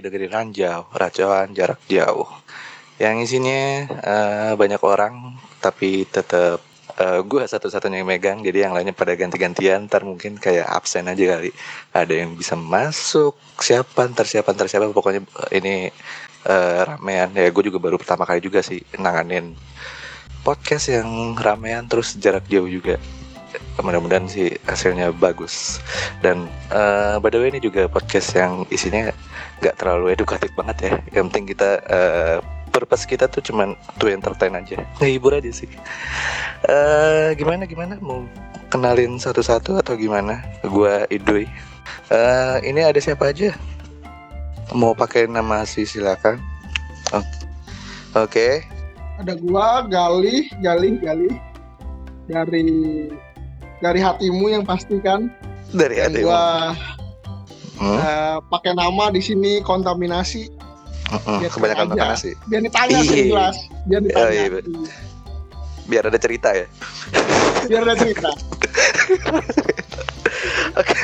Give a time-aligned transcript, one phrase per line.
[0.00, 2.28] lagi dengerin Ranjau, Racuan Jarak Jauh.
[2.96, 3.60] Yang isinya
[4.00, 6.64] uh, banyak orang, tapi tetap
[6.96, 9.84] uh, gue satu-satunya yang megang, jadi yang lainnya pada ganti-gantian.
[9.92, 11.52] Ntar mungkin kayak absen aja kali.
[11.92, 14.88] Ada yang bisa masuk, siapa, ntar siapa, ntar siapa.
[14.88, 15.20] Pokoknya
[15.52, 15.92] ini
[16.48, 17.36] uh, ramean.
[17.36, 19.52] Ya gue juga baru pertama kali juga sih nanganin
[20.40, 22.96] podcast yang ramean terus jarak jauh juga
[23.78, 25.78] mudah-mudahan sih hasilnya bagus.
[26.24, 29.14] Dan uh, by the way ini juga podcast yang isinya
[29.62, 30.92] nggak terlalu edukatif banget ya.
[31.14, 32.36] Yang penting kita uh,
[32.74, 34.82] purpose kita tuh cuman to entertain aja.
[34.98, 35.70] Ngehibur aja sih.
[36.66, 37.96] Uh, gimana gimana?
[38.02, 38.26] Mau
[38.70, 40.42] kenalin satu-satu atau gimana?
[40.66, 41.46] Gua Idui
[42.10, 43.54] uh, ini ada siapa aja?
[44.74, 46.38] Mau pakai nama si silakan.
[47.10, 47.18] Oh.
[47.18, 48.30] oke.
[48.30, 48.52] Okay.
[49.20, 51.34] ada gua Galih Galih Galih
[52.24, 53.10] dari
[53.80, 55.30] dari hatimu yang pasti kan?
[55.72, 56.28] Dari hatimu.
[56.28, 56.74] gua
[57.80, 57.98] hmm?
[57.98, 60.48] uh, pakai nama di sini kontaminasi.
[61.10, 64.30] Uh-uh, kebanyakan makan nasi biar ditanya sih jelas biar ditanya.
[64.30, 64.46] oh, iya.
[65.90, 66.70] biar ada cerita ya.
[67.66, 68.30] Biar ada cerita.
[70.80, 70.94] Oke.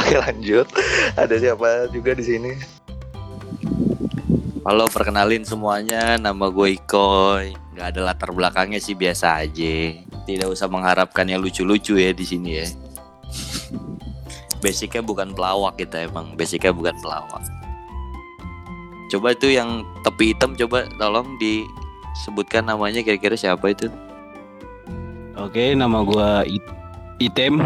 [0.00, 0.64] Oke lanjut.
[1.12, 2.56] Ada siapa juga di sini?
[4.64, 6.16] Halo, perkenalin semuanya.
[6.16, 7.52] Nama gue Ikoy.
[7.76, 10.03] Gak ada latar belakangnya sih biasa aja.
[10.24, 12.66] Tidak usah mengharapkan yang lucu-lucu ya di sini ya.
[14.64, 16.32] Basicnya bukan pelawak kita emang.
[16.34, 17.44] Basicnya bukan pelawak.
[19.12, 23.92] Coba itu yang tepi hitam coba tolong disebutkan namanya kira-kira siapa itu?
[25.36, 26.64] Oke, nama gue It
[27.20, 27.60] Item.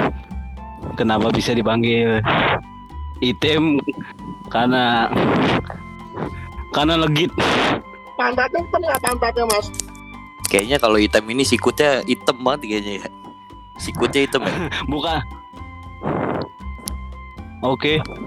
[0.99, 2.19] Kenapa bisa dipanggil
[3.23, 3.79] Item?
[4.51, 5.07] Karena
[6.75, 7.31] karena legit.
[8.19, 9.88] Pantatnya hitam nggak pantatnya mas?
[10.49, 13.09] Kayaknya kalau hitam ini sikutnya hitam banget kayaknya ya.
[13.77, 14.57] Sikutnya hitam ya?
[14.93, 15.21] Bukan.
[17.61, 18.01] Oke.
[18.01, 18.27] Okay.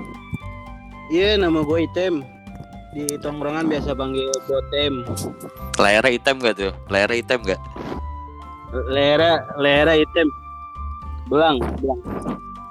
[1.11, 2.23] Iya, yeah, nama gue Item.
[2.95, 5.03] Di tongkrongan biasa panggil Botem.
[5.79, 6.71] Lera hitam gak tuh?
[6.87, 7.59] Lera hitam gak?
[8.71, 10.27] Lera, lera hitam.
[11.27, 11.99] Belang, belang.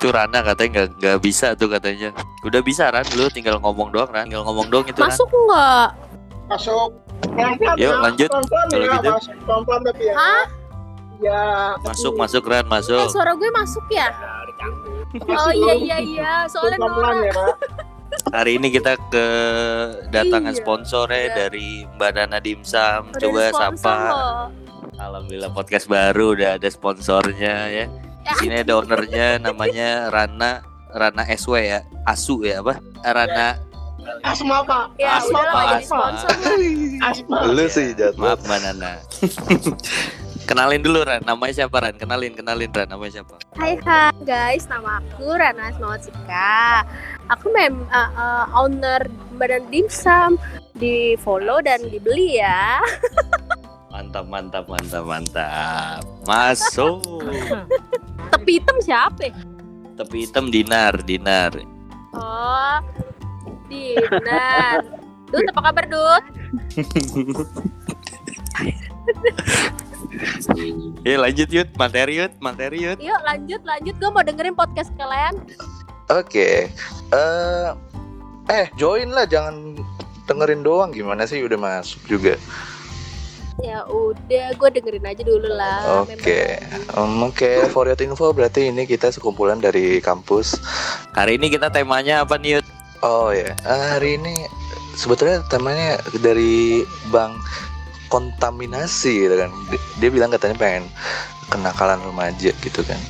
[0.00, 2.16] Itu Rana katanya nggak nggak bisa tuh katanya.
[2.40, 5.88] Udah bisa Ran, lu tinggal ngomong doang Ran, tinggal ngomong doang itu Masuk nggak?
[6.48, 6.90] Masuk.
[7.76, 7.98] Yuk ya.
[8.00, 8.28] lanjut.
[8.30, 9.10] Kalau ya, gitu.
[9.10, 9.34] masuk.
[9.44, 10.14] Pelan-pelan tapi ya.
[10.16, 10.44] Hah?
[11.20, 11.42] Ya.
[11.84, 12.96] Masuk masuk Ran, masuk.
[12.96, 14.08] Eh, suara gue masuk ya?
[15.28, 17.12] Oh iya iya iya, soalnya Nora.
[17.18, 17.32] ya.
[17.32, 17.56] Pak.
[18.30, 21.34] Hari ini kita kedatangan Iya, sponsornya iya.
[21.36, 23.10] dari Mbak Nana Dimsum.
[23.10, 23.96] Udah Coba sponsor sapa.
[24.08, 24.44] loh.
[24.98, 27.84] Alhamdulillah podcast baru udah ada sponsornya ya.
[28.20, 30.60] Di sini ada ownernya namanya Rana
[30.90, 31.80] Rana SW ya.
[32.04, 32.78] Asu ya apa?
[33.02, 33.56] Rana
[34.24, 34.84] Asma pak.
[34.98, 35.86] Ya Asma, jadi Asma.
[35.86, 36.30] sponsor.
[37.04, 37.36] Asma.
[37.50, 38.92] lu sih jatuh Maaf Mbak Nana.
[40.50, 41.94] kenalin dulu Ran, namanya siapa Ran?
[41.94, 43.38] Kenalin, kenalin Ran, namanya siapa?
[43.54, 46.82] Hai hai guys, nama aku Rana Asmawasika.
[47.30, 49.06] Aku mem uh, uh, owner
[49.38, 50.34] badan dimsum.
[50.74, 52.80] Di follow dan dibeli ya.
[53.94, 56.00] Mantap, mantap, mantap, mantap.
[56.24, 57.02] Masuk.
[58.30, 59.34] Tepi hitam siapa?
[59.98, 61.52] Tepi hitam Dinar, Dinar.
[62.14, 62.78] Oh,
[63.70, 64.82] Dinar.
[65.30, 66.24] Dut, apa kabar Dut?
[71.06, 72.98] Ya lanjut yut, materi yut, materi yut.
[73.00, 75.38] Yuk lanjut lanjut, gue mau dengerin podcast kalian.
[76.12, 76.68] Oke.
[77.14, 77.68] Eh
[78.50, 79.78] eh join lah jangan
[80.26, 82.34] dengerin doang gimana sih udah masuk juga.
[83.60, 86.08] Ya udah, gue dengerin aja dulu lah.
[86.08, 86.56] Oke.
[86.96, 90.56] Um, Oke, for your info berarti ini kita sekumpulan dari kampus.
[91.12, 92.64] Hari ini kita temanya apa nih?
[93.00, 94.44] Oh ya, eh, hari ini
[94.92, 97.40] sebetulnya temanya dari Bang
[98.12, 99.48] kontaminasi gitu kan.
[99.96, 100.84] Dia bilang katanya pengen
[101.48, 103.00] kenakalan remaja gitu kan.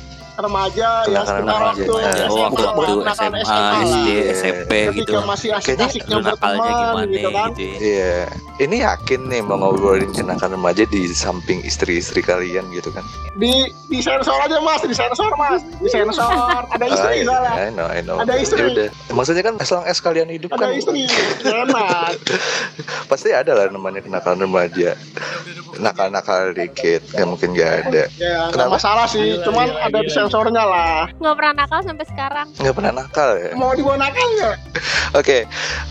[0.41, 1.69] Remaja yang Kenakalan sekitar remaja.
[1.71, 3.81] waktu Nah, Oh, waktu waktu SMA, lah.
[3.83, 4.09] SD.
[4.33, 5.11] SMP gitu.
[5.21, 7.49] Masih asik-asiknya berteman gimana gitu kan.
[7.51, 7.77] gitu ya.
[7.77, 8.15] Iya,
[8.59, 13.05] ini yakin nih mau ngobrolin kenakalan remaja di samping istri-istri kalian gitu kan.
[13.33, 13.51] Di
[13.85, 16.65] di sensor aja mas, di sensor mas, di sensor.
[16.67, 17.53] Ada istri Ah, iya, soalnya.
[17.53, 18.17] I know, I know.
[18.17, 18.57] Ada istri.
[18.57, 18.89] Ya udah.
[19.11, 21.05] Maksudnya kan as long as kalian hidup Ada kan istri.
[21.61, 22.13] Enak.
[23.07, 24.95] pasti ada lah namanya kenakalan remaja.
[25.81, 28.03] Nakal-nakal dikit, ya mungkin gak ada.
[28.21, 28.77] Ya Kenapa?
[28.77, 31.09] masalah sih, cuman ada di sensornya lah.
[31.17, 32.47] Nggak pernah nakal sampai sekarang.
[32.61, 33.51] Nggak pernah nakal ya.
[33.57, 34.57] Mau dibawa nakal nggak?
[35.19, 35.37] Oke,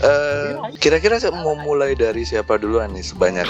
[0.01, 0.47] eh,
[0.79, 3.47] kira-kira saya mau mulai dari siapa duluan nih sebanyak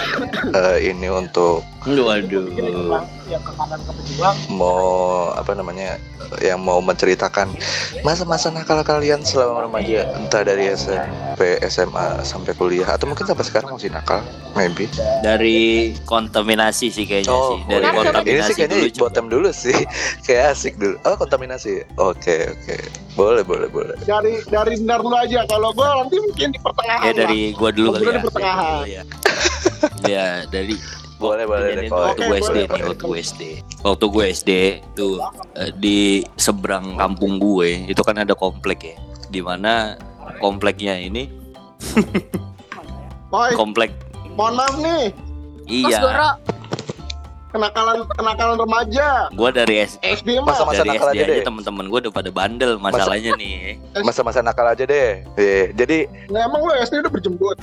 [0.51, 3.20] eh, ini untuk Waduh.
[3.31, 4.35] Yang ke kanan ke pejuang.
[4.51, 5.95] mau apa namanya
[6.43, 7.47] yang mau menceritakan
[8.03, 13.71] masa-masa nakal kalian selama remaja entah dari SMP, SMA sampai kuliah atau mungkin sampai sekarang
[13.75, 14.19] masih nakal,
[14.55, 14.87] maybe.
[15.23, 19.77] Dari kontaminasi sih kayaknya Oh, sih dari kontaminasi ini sih kayaknya dulu bottom dulu sih.
[20.27, 20.95] Kayak asik dulu.
[21.07, 21.83] Oh, kontaminasi.
[21.97, 22.75] Oke, oke.
[23.15, 23.95] Boleh, boleh, boleh.
[24.03, 25.43] Dari dari Dinar dulu aja.
[25.47, 27.03] Kalau gue nanti mungkin di pertengahan.
[27.03, 27.19] Ya lah.
[27.27, 28.11] dari gua dulu kali ya.
[28.11, 28.83] di pertengahan.
[28.87, 29.03] Ya.
[30.07, 30.75] ya dari
[31.21, 33.41] Boleh, boleh deh, waktu gue SD boleh, nih waktu gue SD
[33.79, 34.51] waktu gue SD
[34.91, 35.13] tuh
[35.53, 35.99] eh, di
[36.33, 38.95] seberang kampung gue itu kan ada komplek ya
[39.29, 39.93] di mana
[40.39, 41.29] kompleknya ini
[43.31, 43.93] Boy, komplek
[44.33, 45.13] mohon maaf nih.
[45.67, 46.01] Iya
[47.51, 49.27] Kenakalan kenakalan remaja.
[49.27, 50.55] gue dari S SD mah.
[50.55, 51.43] Masa-masa dari nakal SD aja aja deh.
[51.43, 55.19] temen-temen gue udah pada bandel masalahnya nih Masa-masa nakal aja deh.
[55.35, 57.59] Iya, Jadi Nah, emang lo SD udah berjembut.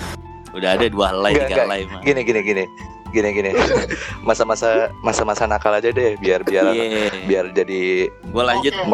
[0.48, 2.64] udah ada dua helai Enggak, tiga helai mah gini gini gini.
[3.10, 3.50] Gini gini.
[4.28, 8.84] Masa-masa masa-masa nakal aja deh biar biar iya biar jadi gue lanjut Oke.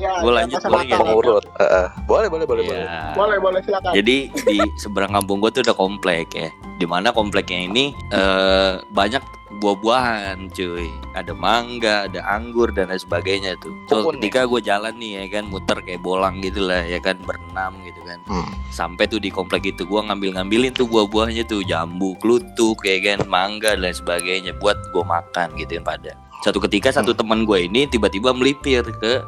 [0.00, 1.00] Ya, Gua ya, lanjut boleh nggak?
[1.00, 1.44] pengurut.
[1.60, 1.86] Heeh.
[2.08, 2.84] Boleh, boleh, boleh, boleh.
[2.86, 3.12] Iya.
[3.14, 3.92] Boleh, boleh silakan.
[3.92, 6.48] Jadi di seberang kampung gue tuh ada komplek ya.
[6.80, 9.22] Di mana kompleknya ini eh, banyak
[9.62, 10.88] buah-buahan cuy.
[11.14, 13.70] Ada mangga, ada anggur dan lain sebagainya tuh.
[13.86, 17.78] So, ketika gue jalan nih ya kan muter kayak bolang gitu lah ya kan berenam
[17.86, 18.18] gitu kan.
[18.26, 18.48] Hmm.
[18.72, 23.76] Sampai tuh di komplek itu gue ngambil-ngambilin tuh buah-buahnya tuh jambu, klutuk ya kan, mangga
[23.76, 26.12] dan lain sebagainya buat gue makan gitu kan pada.
[26.42, 29.22] Satu ketika satu teman gue ini tiba-tiba melipir ke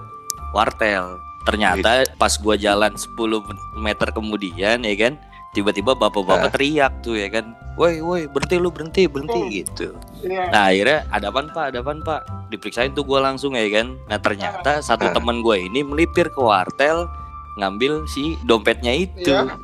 [0.54, 1.18] wartel.
[1.44, 3.44] Ternyata pas gua jalan 10
[3.76, 5.20] meter kemudian ya kan,
[5.52, 7.52] tiba-tiba bapak-bapak teriak tuh ya kan.
[7.74, 9.50] Woi, woi, berhenti lu, berhenti, berhenti Hmm.
[9.52, 9.88] gitu.
[10.22, 10.46] Iya.
[10.48, 11.64] Nah, akhirnya ada apaan, Pak?
[11.68, 12.20] Ada apaan, Pak?
[12.48, 13.98] Diperiksain tuh gua langsung ya kan.
[14.06, 15.12] Nah, ternyata satu Ah.
[15.12, 17.10] teman gue ini melipir ke wartel
[17.56, 19.26] ngambil si dompetnya itu.
[19.28, 19.58] Iya.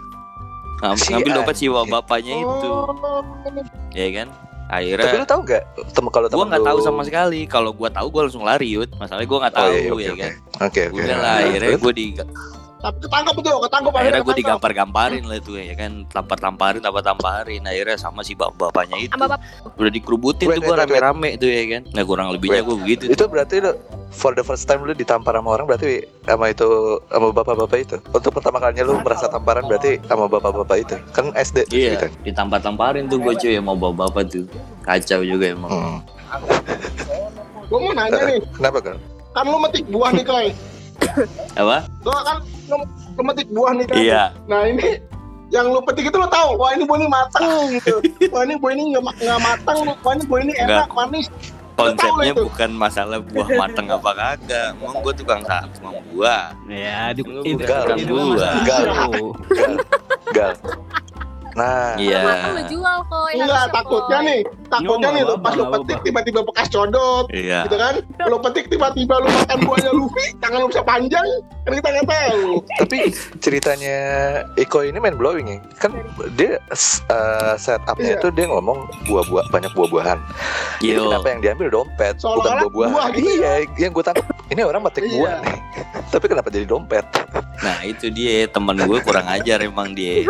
[0.80, 3.22] Ngam- Si ngambil dompet si bapaknya itu, Oh,
[3.92, 4.28] ya kan?
[4.70, 7.40] Tapi Akhirnya lu tahu nggak tem kalau gua temen nggak tahu sama sekali.
[7.44, 8.90] Kalau gua tahu gua langsung lari, Yud.
[8.94, 10.20] Masalahnya gua nggak Oh, tahu iya, oke, ya oke.
[10.22, 10.32] kan.
[10.62, 11.00] Oke, oke.
[11.02, 12.06] Udah lah, akhirnya gue di
[12.80, 18.24] tapi ketangkap tuh, ketangkap akhirnya gue digampar-gamparin lah tuh ya kan tampar-tamparin tampar-tamparin akhirnya sama
[18.24, 19.40] si bap-bapaknya itu sama bapak
[19.76, 23.28] udah dikerubutin Wait, tuh gue rame-rame tuh ya kan nah kurang lebihnya gue begitu Itu
[23.28, 23.76] berarti lu
[24.10, 26.66] for the first time lu ditampar sama orang berarti sama itu
[27.06, 27.96] sama bapak-bapak itu.
[28.10, 30.96] Untuk pertama kalinya lu merasa tamparan berarti sama bapak-bapak itu.
[31.14, 32.08] Kan SD iya cerita.
[32.26, 34.44] ditampar-tamparin tuh gue cuy mau bawa-bapak tuh
[34.82, 35.98] kacau juga emang Hmm.
[37.70, 38.96] Gue mau nanya nih, Kenapa kan?
[39.30, 40.46] kan lu metik buah nih, Koy.
[41.54, 42.36] Apa Lo kan
[43.20, 43.96] metik buah nih kan.
[43.96, 44.96] iya Nah, ini
[45.48, 47.44] yang lu petik itu lo tahu, wah ini buah ini matang
[47.76, 47.98] gitu.
[48.30, 51.26] Wah ini buah ini nggak ma- nggak matang, wah ini buah ini enak, manis.
[51.72, 57.24] konsepnya bukan masalah buah matang apa kagak emang gue tukang sa- tukang buah Ya, di,
[57.24, 57.96] itu, masalah
[58.62, 58.84] Gal.
[59.58, 59.74] Gal.
[60.30, 60.52] Gal.
[61.52, 66.40] Nah, iya lu jual kok Enggak, takutnya nih, takutnya nih lu pas lu petik tiba-tiba
[66.42, 67.94] bekas codot, iya gitu kan?
[68.26, 71.26] Lu petik tiba-tiba lu makan buahnya Luffy, tangan lu bisa panjang,
[71.62, 72.42] kan kita nggak tahu.
[72.78, 72.98] tapi
[73.40, 73.98] ceritanya
[74.54, 75.58] Iko ini main blowing ya.
[75.76, 75.94] Kan
[76.34, 76.58] dia
[77.06, 78.18] uh, setupnya Iya.
[78.18, 80.18] itu dia ngomong buah-buah banyak buah-buahan.
[80.80, 81.06] Yo.
[81.06, 82.90] kenapa yang diambil dompet bukan Seolah-olah buah-buahan?
[82.90, 85.12] buah gitu iya, yang gue tangkap ini orang metik Iya.
[85.14, 85.58] buah nih.
[86.12, 87.04] Tapi kenapa jadi dompet?
[87.60, 88.46] Nah itu dia.
[88.46, 90.24] Teman gue kurang ajar emang dia.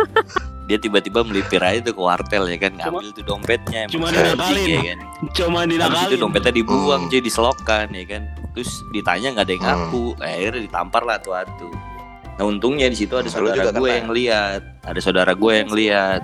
[0.65, 2.71] Dia tiba-tiba melipir aja tuh ke wartel ya kan?
[2.73, 4.67] Ngambil tuh dompetnya emang Cuma dinakalin.
[4.67, 4.99] ya kan?
[5.33, 6.19] Cuma Habis itu dinakalin.
[6.19, 7.11] dompetnya dibuang Hmm.
[7.11, 8.21] cuy diselokan ya kan?
[8.51, 9.71] Terus ditanya nggak ada yang Hmm.
[9.79, 10.05] ngaku.
[10.17, 11.69] Akhirnya ditampar lah tuh atu
[12.31, 14.61] Nah untungnya di situ ada saudara gue yang lihat.
[14.81, 16.21] Ada saudara gue yang lihat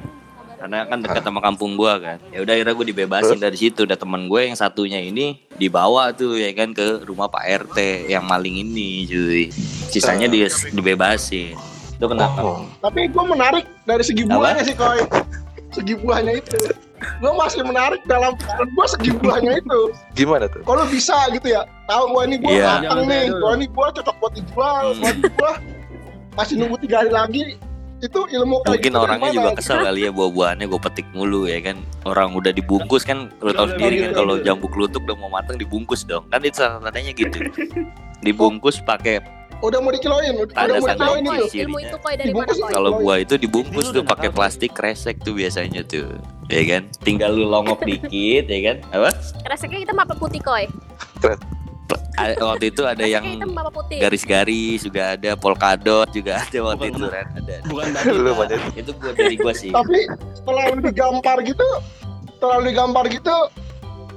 [0.58, 3.94] karena kan dekat sama kampung gue kan ya udah akhirnya gue dibebasin dari situ udah
[3.94, 7.78] temen gue yang satunya ini dibawa tuh ya kan ke rumah Pak RT
[8.10, 9.44] yang maling ini cuy
[9.88, 11.54] sisanya dia dibebasin
[11.98, 12.62] itu kenapa Oh.
[12.78, 14.38] Tapi gue menarik dari segi Apa?
[14.38, 15.02] buahnya sih, Koy.
[15.74, 16.58] Segi buahnya itu.
[17.18, 19.80] Gue masih menarik dalam pikiran gue segi buahnya itu.
[20.14, 20.62] Gimana tuh?
[20.62, 22.72] Kalau bisa gitu ya, tahu gua ini buah Iya.
[22.86, 25.26] Jangan nih, gua ini buah cocok buat dijual, Hmm.
[25.42, 25.56] buah
[26.38, 27.44] masih nunggu tiga hari lagi.
[27.98, 31.58] Itu ilmu kayak mungkin gitu orangnya juga kesel kali ya buah-buahnya gue petik mulu ya
[31.66, 35.58] kan orang udah dibungkus kan lo tau sendiri kan kalau jambu kelutuk udah mau matang
[35.58, 37.42] dibungkus dong kan itu salah tandanya gitu
[38.22, 39.18] dibungkus pakai
[39.58, 41.38] Udah mau dikiloin, udah Tanda mau dikiloin ini.
[41.42, 41.66] itu.
[41.66, 42.72] Ilmu itu koi dari mana Dibungkus koi?
[42.78, 46.14] kalau buah itu dibungkus tuh pakai plastik kresek tuh biasanya tuh
[46.46, 49.10] ya kan tinggal lu longok dikit ya kan apa
[49.50, 50.70] Reseknya hitam apa putih koi?
[52.18, 53.24] Waktu itu ada yang
[53.92, 57.28] garis-garis juga ada polkadot juga ada waktu Bukan itu Ren.
[57.32, 57.56] Ada.
[57.64, 57.88] Bukan
[58.26, 59.70] Lu banyak itu buat dari gua sih.
[59.70, 60.00] Tapi
[60.34, 61.68] setelah digampar gitu,
[62.34, 63.36] setelah digampar gitu,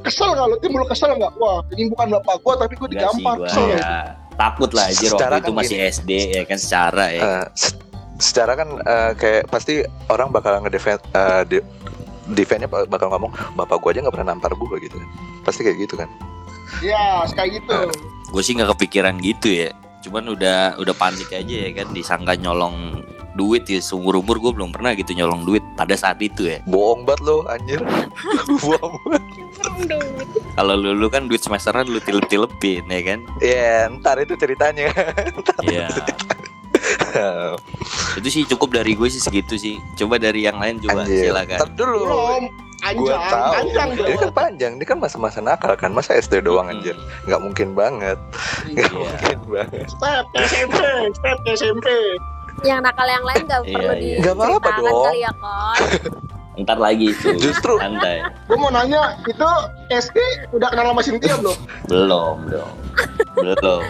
[0.01, 0.57] kesel nggak lu?
[0.59, 1.33] Timbul kesel nggak?
[1.37, 3.37] Wah, ini bukan bapak gua, tapi gua Enggak sih digampar.
[3.37, 3.47] gua.
[3.47, 3.89] Kesel ya
[4.33, 5.93] takut lah aja waktu itu kan masih gini.
[5.93, 7.21] SD ya kan secara ya.
[7.21, 7.77] Eh, se-
[8.19, 9.75] secara kan eh, kayak pasti
[10.09, 11.67] orang bakal ngedefend eh, de-
[12.31, 14.97] defendnya ba- bakal ngomong bapak gua aja nggak pernah nampar gua gitu.
[14.97, 15.09] Kan
[15.43, 16.09] pasti kayak gitu kan
[16.79, 17.79] Iya, kayak gitu.
[18.31, 23.05] gue sih nggak kepikiran gitu ya cuman udah udah panik aja ya kan disangka nyolong
[23.37, 27.05] duit ya seumur umur gue belum pernah gitu nyolong duit pada saat itu ya Bohong
[27.07, 27.83] banget lo anjir.
[28.65, 28.97] Bohong
[30.57, 34.89] kalau lu, lu kan duit semesteran lu tilep tilepin ya kan Ya, ntar itu ceritanya.
[35.67, 35.91] Iya
[38.19, 41.31] itu sih cukup dari gue sih segitu sih coba dari yang lain coba Anjir.
[41.31, 41.99] silakan Ntar dulu.
[42.07, 42.43] Belum.
[42.81, 43.53] Gua Anjang, tahu.
[43.55, 45.91] anjang Ini kan panjang, ini kan masa-masa nakal kan.
[45.91, 46.97] Masa SD doang anjir.
[47.25, 48.17] Nggak mungkin banget.
[48.67, 48.97] Nggak Iya.
[48.97, 49.87] mungkin banget.
[49.87, 50.79] Step SMP,
[51.13, 51.87] step SMP.
[52.61, 54.17] Yang nakal yang lain gak Iya, perlu iya.
[54.19, 55.05] Nggak apa-apa diceritakan dong.
[55.07, 55.79] kali ya kon.
[56.61, 59.49] ntar lagi tuh Justru santai Gue mau nanya, itu
[59.89, 60.17] SD
[60.53, 61.57] udah kenal sama Cynthia belum?
[61.87, 62.73] belum dong
[63.35, 63.81] belum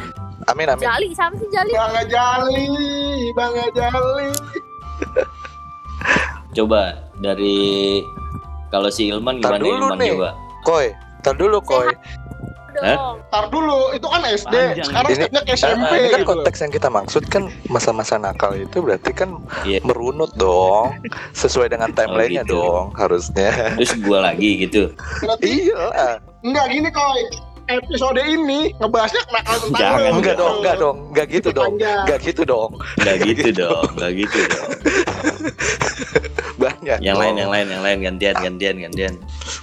[0.47, 0.85] amin amin.
[0.85, 1.73] Jali sama sih Jali.
[1.73, 2.66] Bang Jali,
[3.32, 4.30] Bang Jali.
[6.52, 6.82] coba
[7.16, 8.02] dari
[8.71, 10.11] kalau si Ilman gimana dulu Ilman nih.
[10.15, 10.87] coba Koi,
[11.21, 11.89] ntar dulu koi.
[13.29, 14.55] Tar dulu, itu kan SD.
[14.55, 14.87] Panjang.
[14.87, 16.31] Sekarang Ini- ke SMP ini kan gitu.
[16.31, 19.83] konteks yang kita maksud kan masa-masa nakal itu berarti kan Iya.
[19.83, 20.97] merunut dong
[21.35, 22.57] sesuai dengan timelinenya gitu.
[22.57, 24.95] dong harusnya terus gua lagi gitu
[25.43, 27.23] iya enggak gini koi.
[27.69, 32.43] Episode ini ngebahasnya kenakalan tentang Jangan, enggak dong enggak dong enggak gitu dong enggak gitu
[32.45, 34.69] dong nggak gitu dong nggak gitu dong
[36.62, 36.99] banyak.
[37.00, 37.99] Yang lain yang lain yang lain.
[38.00, 39.14] Gantian gantian gantian.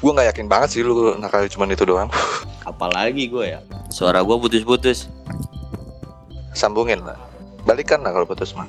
[0.02, 2.10] Gue nggak yakin banget sih lu nakal cuman itu doang.
[2.70, 3.60] Apalagi gue ya.
[3.94, 5.08] Suara gue putus-putus.
[6.58, 7.28] Sambungin lah
[7.68, 8.66] balikan lah kalau putus mah.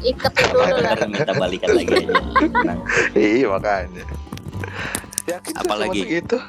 [0.00, 0.96] Iketin dulu lah.
[1.04, 1.94] Minta balikan lagi.
[1.94, 2.74] Aja
[3.20, 4.04] iya makanya.
[5.28, 6.00] Yakin Apalagi?
[6.00, 6.40] cuma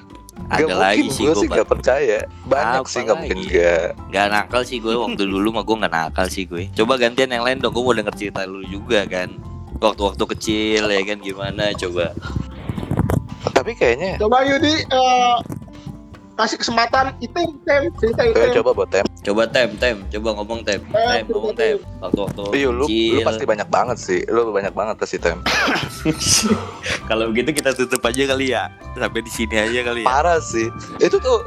[0.47, 2.19] segitu ada Gak lagi sih gue sih gak percaya.
[2.47, 5.93] Banyak Apa sih gak mungkin gak Gak nakal sih gue waktu dulu mah gue gak
[5.93, 6.71] nakal sih gue.
[6.71, 9.35] Coba gantian yang lain dong Gue mau denger cerita lu juga kan.
[9.77, 11.75] Waktu-waktu kecil ya kan gimana?
[11.75, 12.15] Coba.
[13.51, 15.35] Tapi kayaknya Coba Yudi eh,
[16.37, 18.49] kasih kesempatan item, item, cerita eh, item.
[18.61, 19.05] Coba buat tem.
[19.25, 19.95] Coba tem tem.
[20.13, 20.79] Coba ngomong tem.
[20.79, 21.81] Tem ngomong tem.
[21.97, 24.21] Waktu-waktu Iya lu, lu pasti banyak banget sih.
[24.29, 25.41] Lu banyak banget pasti tem
[27.09, 28.69] Kalau begitu kita tutup aja kali ya.
[28.93, 30.07] Sampai di sini aja kali ya.
[30.07, 30.69] Parah sih.
[31.01, 31.41] Itu tuh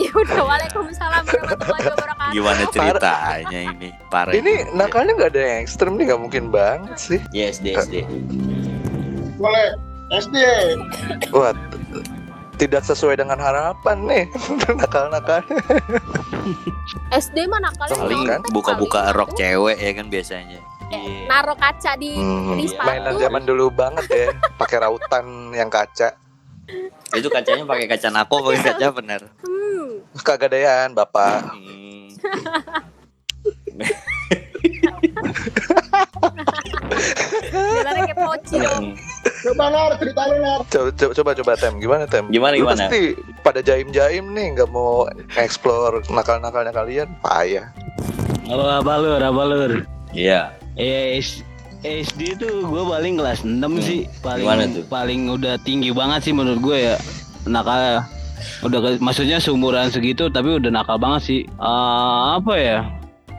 [0.00, 2.32] Ya udah Waalaikumsalam warahmatullahi wabarakatuh.
[2.32, 3.88] Gimana ceritanya ini?
[4.08, 7.20] Parah Ini nakalnya gak ada yang ekstrem nih Gak mungkin banget sih.
[7.36, 7.94] Ya SD SD
[9.36, 9.76] Boleh.
[10.12, 10.36] SD.
[11.36, 11.52] Wah
[12.62, 14.24] tidak sesuai dengan harapan nih
[14.78, 15.42] nakal-nakal
[17.10, 18.40] SD mah nakalnya Paling Kan?
[18.54, 19.16] buka-buka kali.
[19.18, 20.60] rok cewek ya kan biasanya
[20.92, 21.24] Iya.
[21.24, 22.84] Naruh kaca di hmm, di sepatu.
[22.84, 26.12] mainan zaman dulu banget ya pakai rautan yang kaca
[27.16, 30.04] Itu kacanya pakai kaca nako pakai kaca bener Hmm.
[30.14, 32.12] kagadean bapak Hmm.
[37.52, 38.62] Jalannya kayak pocil.
[39.22, 40.60] Coba Nar, cerita lu Nar.
[40.64, 41.74] coba coba coba, coba tem.
[41.78, 42.24] Gimana tem?
[42.26, 42.86] Gimana, Lu gimana?
[42.86, 47.08] pasti pada jaim-jaim nih nggak mau explore nakal-nakalnya kalian.
[47.20, 47.70] Payah.
[48.44, 49.72] Halo abalur, abalur.
[50.10, 50.50] Iya.
[50.74, 51.46] Eh, S-
[51.80, 54.10] SD tuh gue paling kelas 6 sih.
[54.20, 54.84] Paling Gimana tuh?
[54.86, 56.94] paling udah tinggi banget sih menurut gue ya
[57.44, 58.02] nakal
[58.60, 61.40] udah ke- maksudnya seumuran segitu tapi udah nakal banget sih.
[61.56, 62.78] Ah, apa ya?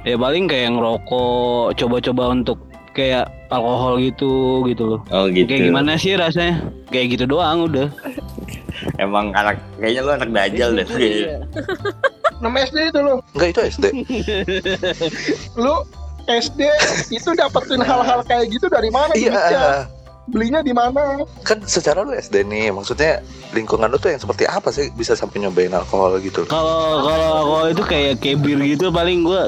[0.04, 2.60] Ya paling kayak ngerokok coba-coba untuk
[2.94, 5.02] kayak alkohol gitu gitu loh.
[5.10, 5.50] Oh gitu.
[5.50, 6.62] kayak gimana sih rasanya?
[6.94, 7.90] Kayak gitu doang udah.
[9.02, 10.88] Emang anak Kayaknya lu anak dajal deh.
[10.88, 11.40] Kayaknya.
[12.42, 13.16] Nama SD itu lu.
[13.36, 13.86] Enggak itu SD
[15.58, 15.76] Lu
[16.30, 16.62] SD
[17.12, 19.84] itu dapetin hal-hal kayak gitu dari mana iya
[20.26, 21.20] Belinya di mana?
[21.42, 23.20] kan secara lu SD nih maksudnya
[23.52, 26.46] lingkungan lu tuh yang seperti apa sih bisa sampai nyobain alkohol gitu?
[26.46, 29.44] Kalau kalau alkohol itu kayak kayak bir gitu paling gue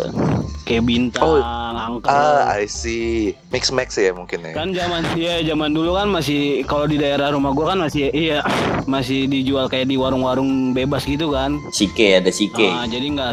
[0.64, 1.40] kayak bintang Oh,
[1.78, 2.10] angker.
[2.10, 3.32] ah I see.
[3.50, 4.52] Mix max ya mungkin ya.
[4.52, 8.42] Kan zaman ya zaman dulu kan masih kalau di daerah rumah gua kan masih iya
[8.84, 11.56] masih dijual kayak di warung-warung bebas gitu kan.
[11.70, 12.66] Sike ada sike.
[12.66, 13.30] Ah, jadi nggak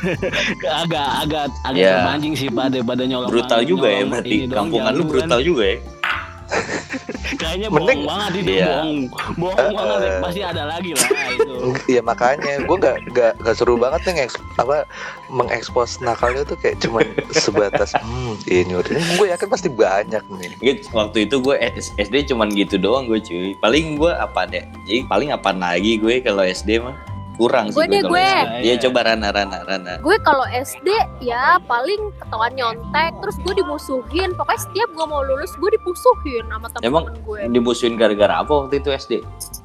[0.80, 1.92] agak agak agak Ya.
[1.98, 4.30] terpancing sih pada pada nyolong Brutal juga ya nyolong berarti.
[4.30, 5.44] ini doang, Kampungan lu brutal kan.
[5.44, 5.78] juga ya
[7.36, 8.66] kayaknya Mending- bohong banget itu Iya.
[8.66, 8.92] bohong.
[9.36, 10.20] Bohong banget Eh.
[10.20, 11.54] pasti ada lagi lah itu.
[11.88, 14.76] Iya makanya gue nggak nggak nggak seru banget nih ngeks, apa
[15.28, 18.92] mengekspos nakalnya tuh kayak cuman sebatas hmm ini udah.
[19.16, 20.50] Gue yakin pasti banyak nih.
[20.58, 21.54] Gitu, waktu itu gue
[21.96, 23.54] SD cuman gitu doang gue cuy.
[23.56, 24.64] Paling gue apa deh?
[24.84, 26.96] Jadi paling apa lagi gue kalau SD mah
[27.40, 28.20] kurang sih Gue deh, kalau gue.
[28.20, 28.60] SD.
[28.60, 28.74] Iya.
[28.82, 29.92] coba Rana Rana Rana.
[29.98, 34.36] Gue kalau SD ya paling ketahuan nyontek terus gue dimusuhin.
[34.36, 37.40] Pokoknya setiap gue mau lulus gue dipusuhin sama Emang temen-temen gue.
[37.50, 39.12] dimusuhin gara-gara apa waktu itu SD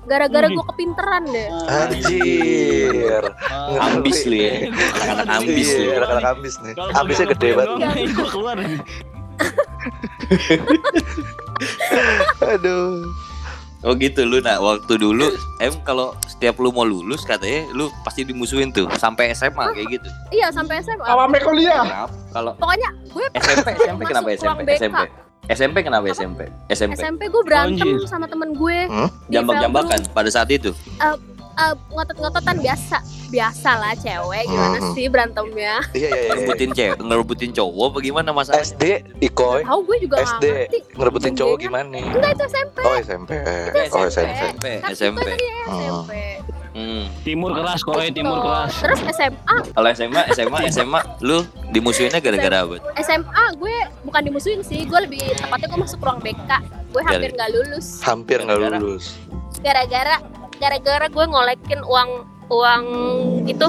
[0.06, 1.50] Gara-gara gue kepinteran deh.
[1.68, 3.24] anjir.
[3.76, 4.54] Ambis lu ya.
[4.72, 5.82] Anak-anak ambis lu.
[5.82, 6.74] Iya, anak-anak ambis nih.
[6.94, 7.78] Ambisnya gede banget.
[8.14, 8.56] gua keluar.
[12.46, 13.04] Aduh
[13.86, 15.30] Oh gitu lu nah waktu dulu
[15.62, 20.10] em kalau setiap lu mau lulus katanya lu pasti dimusuhin tuh sampai SMA kayak gitu.
[20.34, 21.06] Iya sampai SMA.
[21.06, 22.10] Me kuliah.
[22.34, 24.62] Kalau Pokoknya gue SMP SMP kenapa SMP?
[24.66, 24.78] BK.
[24.82, 25.02] SMP.
[25.46, 26.50] SMP kenapa SMP?
[26.74, 26.98] SMP.
[26.98, 28.90] SMP gue berantem sama temen gue.
[28.90, 29.10] Hmm?
[29.30, 30.74] Jambak-jambakan pada saat itu.
[31.56, 34.92] Eh, ngotot-ngototan biasa biasa lah cewek gimana Mhm.
[34.92, 36.30] sih berantemnya Iya iya iya.
[36.30, 38.64] Ngerebutin cewek, ngerebutin cowok bagaimana masalahnya?
[38.66, 38.84] SD
[39.22, 41.96] Ikoy tahu gue juga SD ngerti ngerebutin cowok gimana?
[41.96, 43.32] enggak itu SMP Oh SMP.
[43.90, 44.30] Oh SMP.
[44.38, 45.20] SMP, Kan SMP.
[45.26, 45.80] itu Hmm.
[45.80, 46.12] SMP
[46.76, 47.08] Hmm.
[47.24, 48.76] Timur keras kok ya, timur keras.
[48.76, 51.38] terus SMA Kalau SMA, SMA, SMA, lu
[51.72, 52.76] dimusuhinnya gara-gara apa?
[53.00, 56.52] SMA gue bukan dimusuhin sih gue lebih tepatnya gue masuk ruang BK
[56.92, 59.16] gue hampir nggak lulus Hampir nggak lulus.
[59.58, 60.20] gara-gara
[60.58, 62.10] gara-gara gue ngolekin uang
[62.48, 62.84] uang
[63.46, 63.68] itu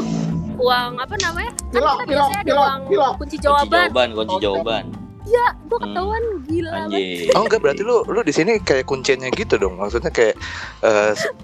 [0.57, 3.13] uang apa namanya kan Pilok, kita pilok, biasanya ada uang pilok.
[3.15, 4.85] kunci Kunci jawaban jawaban, kunci jawaban.
[5.27, 5.85] ya gue Hmm.
[5.85, 6.87] ketahuan gila banget.
[6.97, 7.35] Anjir.
[7.35, 9.75] Oh enggak berarti lu lu di sini kayak kuncinya gitu dong.
[9.75, 10.39] Maksudnya kayak
[10.81, 11.35] eh se-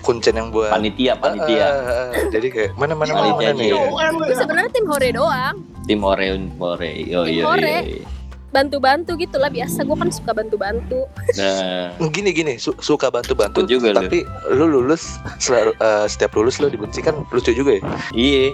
[0.00, 1.54] kuncen yang buat Panitia, panitia.
[1.54, 1.86] Eh, eh,
[2.18, 3.70] eh, jadi kayak mana mana mana, Panitia mana nih?
[3.70, 4.34] ya.
[4.34, 6.26] sebenarnya tim hore doang Tim Ore,
[6.58, 6.90] Ore.
[7.14, 7.62] Oh Tim iya, Ore.
[7.64, 8.04] iya, iya.
[8.48, 13.92] Bantu-bantu gitu lah biasa gue kan suka bantu-bantu Nah, Gini gini su- suka bantu-bantu juga
[13.92, 14.00] lu.
[14.00, 17.82] tapi lu lulus selalu eh, setiap lulus lu dibenci kan lucu juga ya.
[18.10, 18.48] iya.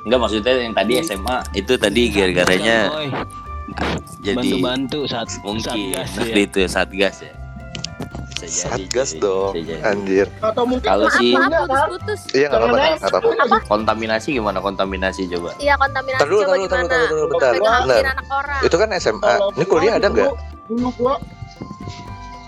[0.00, 2.78] Enggak maksudnya yang tadi SMA itu tadi gara-garanya
[4.20, 5.62] jadi bantu-bantu saat mungkin
[5.94, 6.34] Satgas, ya.
[6.36, 7.32] itu satgas ya.
[8.40, 9.52] Bisa jadi, Satgas dong.
[9.52, 9.82] Bisa jadi.
[9.84, 10.26] Anjir.
[10.40, 11.68] Atau mungkin Kalau maaf si maaf Punya, kan?
[11.68, 13.20] putus-putus Iya enggak apa-apa.
[13.20, 13.56] Apa-apa.
[13.68, 15.50] kontaminasi gimana kontaminasi coba?
[15.60, 17.52] iya kontaminasi gimana dulu, tar dulu, bentar.
[17.60, 19.32] Orang Itu kan SMA.
[19.60, 20.30] Ini kuliah ada nggak?
[20.72, 21.14] Dulu gua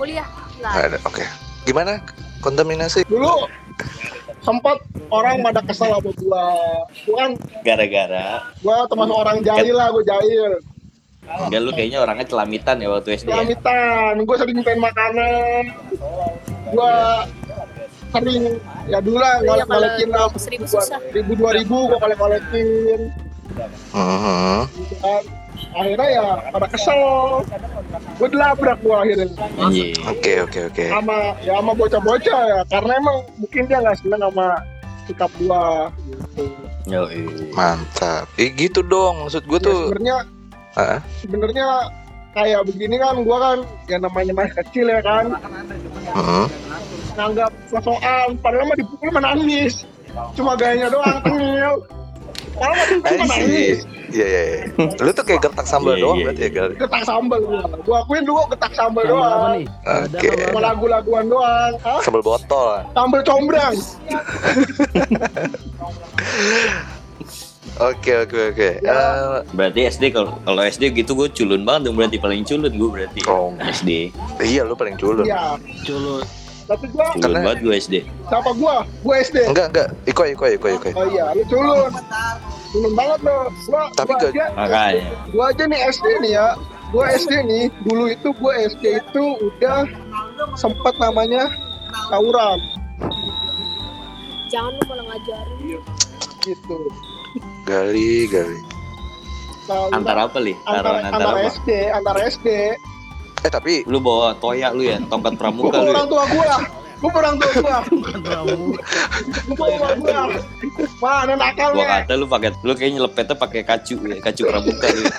[0.01, 0.27] kuliah
[0.63, 0.99] Nggak lah ada.
[1.05, 1.25] Oke.
[1.69, 1.93] Gimana
[2.41, 3.05] kontaminasi?
[3.07, 3.47] dulu
[4.43, 4.81] sempat
[5.13, 6.45] orang pada kesal sama gua.
[7.05, 7.31] Gua kan
[7.63, 10.53] Gara-gara gua termasuk orang jahil lah, gua jahil.
[11.23, 13.35] Enggak lu kayaknya orangnya celamitan ya waktu SD ya?
[13.35, 15.63] Selamitan, gua sering pengen makanan.
[16.69, 16.93] Gua
[18.11, 18.43] sering
[18.85, 21.01] ya dulu lah Iya, kalau ngolek-ngolekin lah 200.000 susah.
[21.13, 21.79] ribu dua ribu
[23.93, 24.61] Mhm.
[24.75, 25.23] gitu kan
[25.73, 27.01] akhirnya ya pada kesel
[28.19, 29.97] gue dilabrak gua akhirnya Anjir.
[30.05, 30.85] Oke oke oke.
[30.89, 34.47] sama ya sama bocah-bocah ya karena emang mungkin dia nggak seneng sama
[35.03, 36.43] sikap gua gitu.
[36.85, 37.21] Yoi.
[37.53, 38.27] Mantap.
[38.37, 39.25] Eh gitu dong.
[39.25, 40.17] Maksud gue Ya, tuh sebenarnya
[41.19, 41.67] Sebenarnya
[42.33, 45.25] kayak begini kan gua kan ya namanya masih kecil ya kan
[46.13, 46.45] Mhm.
[47.13, 49.85] nganggap sosokan padahal mah dipukul mah nangis
[50.33, 51.73] cuma gayanya doang tengil
[52.51, 53.91] padahal mah dipukul mah I nangis see.
[54.13, 54.59] Iya iya iya.
[54.99, 56.69] Lu tuh kayak gertak sambal Iya, doang iya, berarti ya Gal.
[56.75, 59.67] getak sambal gua gua akuin dulu getak sambal doang?
[59.85, 60.29] Oke.
[60.43, 62.01] sama lagu-laguan doang Hah?
[62.01, 62.69] Sambal botol.
[62.93, 63.75] sambal combrang
[67.75, 68.69] Oke oke oke.
[68.79, 72.91] Eh, Berarti SD kalau kalau SD gitu gue culun banget dong berarti paling culun gue
[72.91, 73.21] berarti.
[73.25, 73.57] Oh.
[73.59, 74.13] SD.
[74.41, 75.25] iya lu paling culun.
[75.25, 76.25] iya Culut.
[76.63, 77.95] tapi gua Culun Karena- banget gue SD.
[78.25, 79.89] siapa gua gua SD Enggak enggak.
[80.05, 80.89] Iko iko iko iko.
[80.95, 81.91] oh iya lu culun
[82.71, 85.05] culun banget lo gua Tapi gua aja Makanya.
[85.29, 86.47] gua aja nih SD nih ya
[86.89, 89.85] gua SD nih dulu itu gua SD itu udah
[90.55, 91.51] sempat namanya
[92.09, 92.59] tawuran
[94.47, 95.81] jangan lu malah ngajarin
[96.41, 96.79] gitu
[97.63, 98.59] Gali gali.
[99.63, 100.55] Tawuran Antara apa li?
[100.67, 101.51] antara, antara antara apa?
[101.55, 102.49] SD antara SD
[103.43, 105.95] Eh tapi Lu bawa toya lu ya, tongkat pramuka lu.
[105.95, 106.03] Ya?
[106.03, 106.59] orang tua gua
[107.03, 107.79] gua bawa orang tua gua
[108.23, 108.39] gua
[109.55, 110.23] bawa orang gua
[111.03, 115.03] mana Gua nakalnya kata lu pakai lu kayaknya lepetnya pakai kacu ya, kacu pramuka lu.
[115.03, 115.11] ya.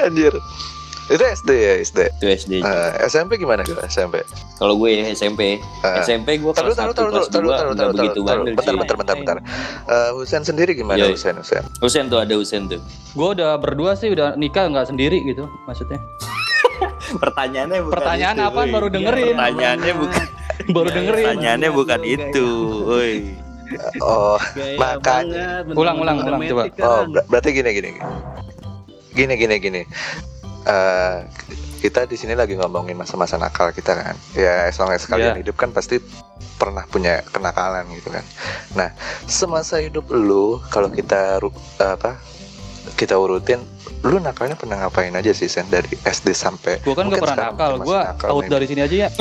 [0.06, 0.34] anjir.
[1.06, 1.98] Itu SD ya SD.
[2.12, 2.52] Itu SD.
[2.58, 4.26] Eh, SMP gimana gue SMP?
[4.56, 5.96] Kalau gue ya SMP, Eh.
[6.00, 8.26] SMP gue Taruh kelas taruh 1 taruh kelas taruh 2 taruh enggak taruh begitu taruh.
[8.42, 8.80] bandel Bentar sih.
[8.80, 9.36] bentar bentar bentar.
[9.86, 11.12] Eh, Husen sendiri gimana Iya.
[11.12, 11.62] Husen Husen?
[11.78, 12.80] Husen tuh ada Husen tuh.
[13.12, 16.02] Gue udah berdua sih udah nikah nggak sendiri gitu maksudnya.
[17.22, 18.74] Pertanyaannya bukan Pertanyaan itu, apaan woi.
[18.74, 19.26] baru dengerin.
[19.32, 20.24] Pertanyaannya bukan
[20.66, 21.24] Baru dengerin.
[21.28, 22.48] Pertanyaannya bukan itu,
[22.82, 23.14] woi.
[23.98, 25.46] Oh, Gaya Makanya.
[25.60, 26.62] banget, Ulang, ulang, ulang, coba.
[26.80, 27.90] oh ber- berarti gini gini.
[29.12, 29.82] Gini gini gini.
[30.66, 31.16] Eh,
[31.78, 34.16] kita di sini lagi ngomongin masa-masa nakal kita kan.
[34.34, 35.38] Ya, as long as kalian Iya.
[35.38, 35.96] hidup kan pasti
[36.56, 38.24] pernah punya kenakalan gitu kan.
[38.74, 38.88] Nah,
[39.24, 42.18] semasa hidup lu kalau kita ru- apa?
[42.92, 43.62] Kita urutin
[44.02, 47.70] lu nakalnya pernah ngapain aja sih Sen dari SD sampai Gue kan gak pernah nakal.
[47.80, 49.08] Gue nakal out dari sini aja ya.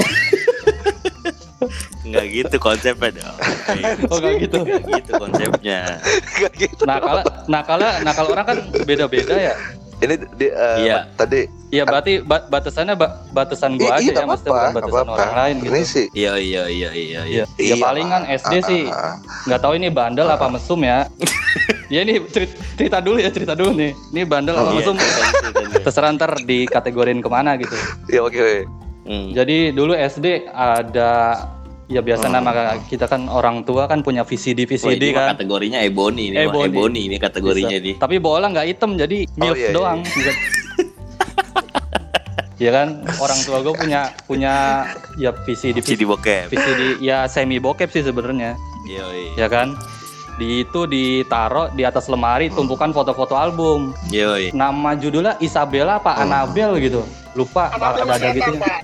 [2.05, 3.37] Enggak gitu konsepnya dong.
[4.13, 4.57] Oh gak gitu.
[4.61, 5.79] Nggak gitu konsepnya.
[6.37, 6.81] Kayak gitu.
[6.85, 9.53] Nakal, nakalnya, nakal orang kan beda-beda ya.
[9.97, 10.97] Ini di, eh, Iya.
[11.13, 14.75] tadi Iya berarti ba- batasannya ba- batasan gue Iya, aja iya, ya, maksudnya apa-apa, bukan
[14.77, 15.15] batasan apa-apa.
[15.17, 15.69] orang lain gitu.
[15.69, 17.43] Ini sih Iya iya iya iya iya.
[17.53, 19.15] Iya, ya paling kan SD ah, sih ah, ah.
[19.45, 21.07] nggak tahu ini bandel apa mesum ya.
[21.93, 23.91] ya ini cerita, cerita dulu ya cerita dulu nih.
[24.09, 24.95] Ini bandel apa Iya, mesum?
[24.95, 25.79] dulu.
[25.81, 27.75] terserah ntar dikategorin ke mana gitu.
[28.07, 28.35] Ya oke.
[28.35, 28.57] oke.
[29.05, 29.27] Hmm.
[29.31, 31.37] Jadi dulu SD ada
[31.85, 32.33] ya biasa Hmm.
[32.35, 32.51] nama
[32.83, 35.27] kita kan orang tua kan punya VCD VCD ini mah kan.
[35.37, 36.65] kategorinya Ebony ini, Ebony.
[36.67, 37.01] Ebony.
[37.07, 37.85] Ini kategorinya Bisa.
[37.85, 37.95] nih.
[37.95, 39.71] Tapi bola nggak hitam jadi milf iya, iya.
[39.71, 39.99] doang.
[40.01, 40.39] bukan-
[42.57, 44.53] ya kan orang tua gue punya punya
[45.15, 46.47] ya VCD CD bokep.
[46.47, 48.55] VCD ya semi bokep sih sebenarnya
[48.87, 49.35] Yoi.
[49.35, 49.75] ya kan
[50.35, 54.51] di itu ditaro di atas lemari tumpukan foto-foto album Yoi.
[54.51, 56.23] nama judulnya Isabella apa Hmm.
[56.25, 57.03] Anabel gitu
[57.35, 58.79] lupa Anabel ada ada gitu enggak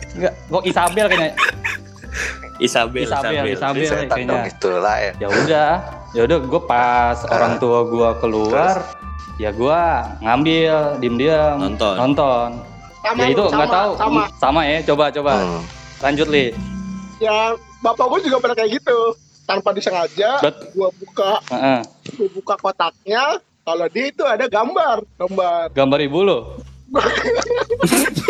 [0.45, 1.31] kok Isabel kayaknya
[2.61, 3.45] Isabel, Isabel Isabel.
[3.51, 5.11] Isabel Setan kayaknya dong itu lah ya.
[5.17, 5.69] ya udah
[6.11, 8.75] ya udah gue pas orang tua gue keluar
[9.35, 9.81] ya gue
[10.21, 11.95] ngambil diem-diem Nonton.
[11.97, 12.49] nonton
[13.01, 14.23] Sama, ya itu nggak tahu Sama.
[14.37, 15.61] sama ya coba coba Hmm.
[15.99, 16.53] lanjut li
[17.17, 18.97] Ya, bapak gue juga pernah kayak gitu.
[19.41, 20.41] Tanpa disengaja,
[20.73, 21.79] gua buka, Heeh.
[22.15, 23.37] gua buka kotaknya.
[23.61, 26.39] Kalau dia itu ada gambar, gambar, gambar ibu lo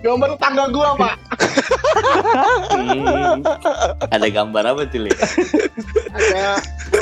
[0.00, 1.14] gambar tetangga gua pak.
[2.70, 3.42] Hmm.
[4.12, 5.12] Ada gambar apa tuh, Li?
[6.12, 6.60] Ada,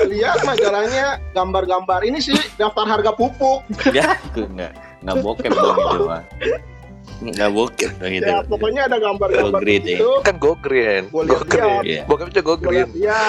[0.09, 3.63] lihat majalahnya gambar-gambar ini sih daftar harga pupuk.
[3.91, 6.23] ya, enggak enggak bokep dong itu mah.
[7.21, 8.25] Enggak bokep dong itu.
[8.25, 9.97] Ya pokoknya ada gambar-gambar Go green, ya.
[9.99, 10.11] itu.
[10.23, 11.03] Kan go green.
[11.11, 11.83] Go green.
[11.85, 12.03] Iya.
[12.05, 12.89] Gua Bokep juga go green.
[12.93, 13.21] dia.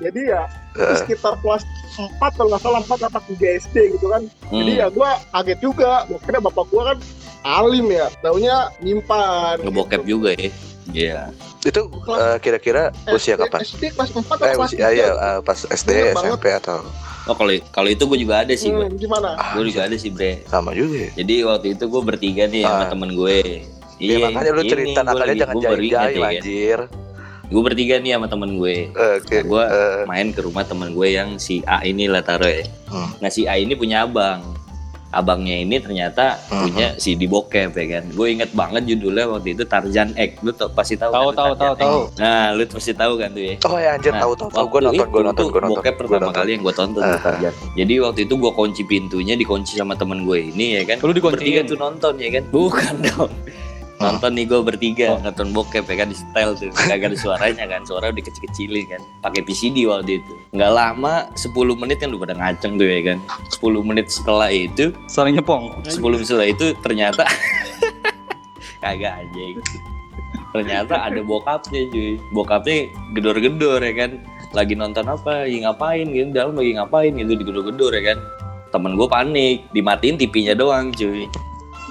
[0.00, 0.96] Jadi ya Eh.
[0.96, 1.66] sekitar kelas
[1.98, 2.06] 4
[2.38, 4.22] kalau nggak salah 4 atau 3 SD gitu kan.
[4.48, 4.80] Jadi Hmm.
[4.80, 5.90] ya gua kaget juga.
[6.22, 6.98] Kira bapak gua kan
[7.42, 8.06] alim ya.
[8.20, 9.60] Taunya nyimpan.
[9.60, 10.50] Ngebokep juga ya.
[10.90, 11.20] Iya.
[11.60, 13.60] Itu eh, kira-kira usia SD, kapan?
[13.62, 14.96] SD kelas 4 atau Eh kelas usia 3?
[14.96, 16.14] ya eh, pas SD, banget.
[16.16, 16.78] SMP atau
[17.28, 18.80] Oh kalau kalau itu gue juga ada sih gue.
[18.82, 19.36] Hmm, gimana?
[19.52, 20.40] Gue juga ada sih bre.
[20.46, 21.10] sama juga ya.
[21.14, 22.88] Jadi waktu itu gue bertiga nih sama Ah.
[22.88, 23.38] temen gue.
[24.00, 26.32] Iya makanya lu cerita nakalnya jangan jahil-jahil ya, kan.
[26.34, 26.78] anjir.
[27.46, 28.76] Gue bertiga nih sama temen gue.
[28.90, 29.36] Oke.
[29.36, 32.64] Nah, gua eh, main ke rumah temen gue yang si A ini lah taruh ya.
[32.88, 33.12] Hmm.
[33.20, 34.40] Nah si A ini punya abang.
[35.10, 36.64] Abangnya ini ternyata Hmm.
[36.64, 38.04] punya CD bokep ya kan.
[38.08, 40.38] Gue inget banget judulnya waktu itu Tarzan X.
[40.40, 41.98] Lu tau, pasti tahu Tahu, kan tahu, tahu, tahu.
[42.16, 43.54] Nah lu pasti tahu kan tuh ya.
[43.64, 45.76] Oh ya anjir Nah, tahu tahu tahu gue nonton gue itu nonton tuh gue nonton.
[45.76, 46.38] Bokep Gua pertama nonton.
[46.38, 47.20] kali yang gue tonton tuh Ah.
[47.20, 47.52] Tarzan.
[47.74, 50.96] Jadi waktu itu gue kunci pintunya, dikunci sama temen gue ini ya kan.
[51.00, 51.36] Lu dikunciin?
[51.36, 52.44] Bertiga tuh nonton ya kan.
[52.48, 53.30] Bukan dong.
[54.00, 56.72] Nonton nih gue bertiga, nonton bokep ya kan di setel tuh.
[56.88, 59.00] Kagak ada suaranya kan, suara udah kecil-kecilin kan.
[59.20, 60.32] Pakai PCD waktu itu.
[60.56, 63.18] Nggak lama, 10 menit kan udah pada ngaceng tuh ya kan.
[63.60, 67.28] 10 menit setelah itu, saling nyepong 10 menit setelah itu ternyata
[68.82, 69.60] kagak anjing.
[70.56, 72.16] Ternyata ada bokapnya cuy.
[72.32, 74.10] Bokapnya gedor-gedor ya kan.
[74.56, 78.18] Lagi nonton apa, lagi ngapain gitu, dalam lagi ngapain gitu digedor-gedor ya kan.
[78.72, 81.28] Temen gue panik, dimatiin TV-nya doang cuy.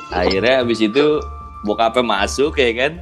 [0.10, 1.22] Akhirnya abis itu
[1.66, 2.94] bokapnya masuk ya kan.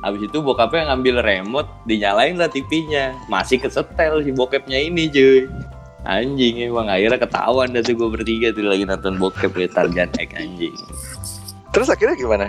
[0.00, 3.12] Abis itu bokapnya ngambil remote, dinyalain lah TV-nya.
[3.28, 5.44] Masih kesetel si bokepnya ini cuy.
[6.08, 10.32] Anjing emang akhirnya ketahuan dah tuh gue bertiga tuh lagi nonton bokep ya Tarzan X
[10.32, 10.72] anjing.
[11.76, 12.46] Terus akhirnya gimana?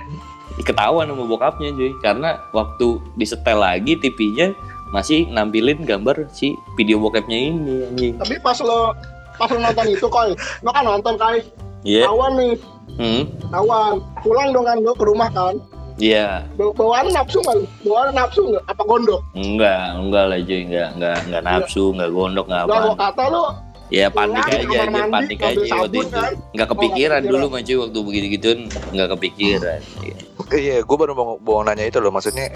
[0.64, 4.56] Ketahuan sama bokapnya cuy karena waktu disetel lagi TV-nya
[4.96, 8.14] masih nampilin gambar si video bokepnya ini anjing.
[8.16, 8.96] Tapi pas lo
[9.36, 10.32] pas lo nonton itu koi,
[10.64, 11.44] lo kan nonton koi,
[11.82, 12.06] Iya.
[12.06, 12.54] tawan nih,
[12.96, 13.24] Hmm.
[13.48, 13.94] tawan.
[14.20, 15.56] Pulang dong kan lo ke rumah kan.
[15.96, 16.48] Iya.
[16.56, 17.56] Bawa- Bawaan nafsu nggak?
[17.56, 17.66] lu?
[17.86, 18.64] Bawaan nafsu nggak?
[18.66, 19.22] Apa gondok?
[19.34, 22.88] Enggak, enggak lah cuy, enggak, enggak, enggak nafsu, enggak gondok, enggak Nggak apa.
[22.88, 23.46] gua kata lo
[23.92, 26.16] Ya panik pulang, aja, aja mandi, panik aja waktu sabun, itu.
[26.16, 26.32] kan?
[26.50, 27.22] Enggak kepikiran kepikiran.
[27.28, 29.80] dulu mah cuy waktu begitu-gituan enggak kepikiran.
[30.00, 30.18] Iya.
[30.52, 32.56] Iya, gue baru mau, mau nanya itu loh, maksudnya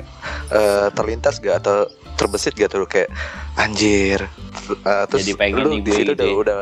[0.50, 3.12] eh, terlintas gak atau terbesit gak tuh kayak
[3.56, 4.24] anjir.
[4.66, 6.58] Eh, terus Jadi pengen lu di gue situ gitu udah, udah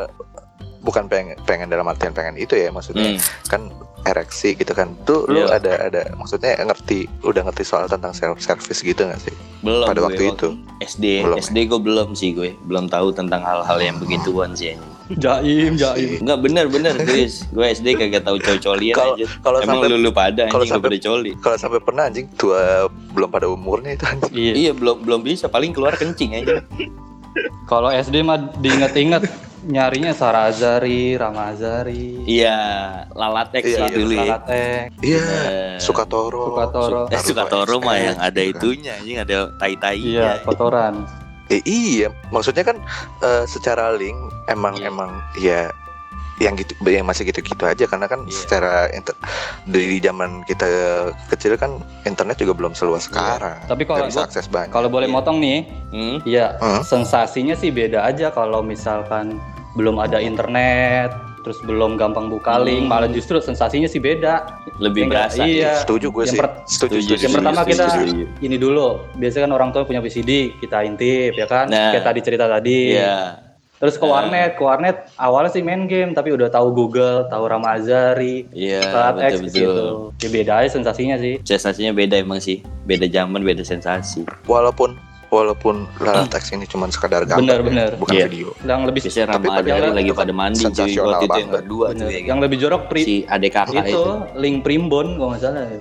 [0.83, 3.19] bukan pengen pengen dalam artian pengen itu ya maksudnya Hmm.
[3.47, 3.61] kan
[4.03, 4.91] ereksi gitu kan.
[5.01, 5.57] Tuh lu Iya.
[5.57, 9.31] ada ada maksudnya ngerti udah ngerti soal tentang self service gitu gak sih?
[9.61, 10.47] Belum Pada gue waktu itu.
[10.81, 11.39] SD, Belum.
[11.39, 14.75] SD gue belum sih gue, belum tahu tentang hal-hal yang begituan sih.
[15.13, 19.25] jaim jaim Enggak bener bener Chris, gue SD kagak tahu coli-colian Kalau- aja.
[19.39, 21.31] Kalau Emang sampai lu lu pada kalau sampai- pada coli.
[21.37, 24.31] kalau sampai pernah anjing tua belum pada umurnya itu anjing.
[24.33, 26.59] iya Iya belum belum bisa paling keluar kencing aja.
[27.65, 29.23] kalau SD mah diinget-inget
[29.63, 32.59] nyarinya Sarazari Ramazari Iya,
[33.09, 34.21] lalatex Iya, sih iya, dulu ya.
[34.21, 36.43] Lalatek Iya, Eh, Sukatoro.
[36.49, 37.01] Sukatoro.
[37.07, 38.51] Eh, Sukatoro mah yang ada kan.
[38.51, 40.29] itunya anjing ada iya tai-tainya.
[40.41, 41.07] kotoran
[41.45, 42.79] Eh, iya, maksudnya kan
[43.19, 44.15] eh, secara link
[44.47, 44.85] emang Iya.
[44.85, 45.61] emang ya
[46.41, 48.33] yang gitu yang masih gitu-gitu aja karena kan Iya.
[48.33, 49.13] secara inter,
[49.65, 50.65] dari zaman kita
[51.29, 53.59] kecil kan internet juga belum seluas sekarang.
[53.63, 54.71] Tapi kalau bisa akses banyak.
[54.71, 55.13] kalau boleh Iya.
[55.13, 56.17] motong nih Hmm?
[56.25, 56.81] ya Hmm?
[56.81, 59.37] sensasinya sih beda aja kalau misalkan
[59.73, 62.63] belum ada internet terus belum gampang buka Hmm.
[62.63, 65.43] link malah justru sensasinya sih beda Lebih Enggak, berasa.
[65.43, 65.75] iya.
[65.77, 66.39] setuju gue Yang sih.
[66.39, 68.23] per- setuju, Setuju, setuju, yang setuju, pertama setuju, kita setuju.
[68.41, 71.91] ini dulu biasanya kan orang tua punya VCD kita intip ya kan Nah.
[71.91, 73.17] kayak tadi cerita tadi Iya.
[73.75, 78.47] Terus ke warnet, ke warnet awalnya sih main game tapi udah tahu Google, tahu Ramazari,
[78.49, 79.51] Iya, Saat X betul-betul.
[79.51, 79.87] gitu.
[80.17, 81.43] Ya beda aja sensasinya sih.
[81.43, 82.63] Sensasinya beda emang sih.
[82.81, 84.23] Beda zaman, beda sensasi.
[84.45, 84.95] Walaupun
[85.33, 87.89] walaupun lalat teks ini cuma sekadar gambar, Bener, ya, bener.
[87.97, 88.25] bukan Iya.
[88.27, 88.47] video.
[88.61, 91.93] Yang lebih Biasanya Tapi zaman lagi pada kan mandi cuy waktu itu yang berdua tuh
[91.95, 92.07] bener.
[92.07, 92.19] ya.
[92.23, 94.13] yang lebih jorok pri si adek kakak itu itu.
[94.35, 95.65] link primbon kalau nggak salah.
[95.65, 95.79] ya.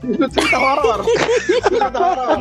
[0.00, 1.00] Itu cerita horor.
[1.62, 2.38] cerita horor.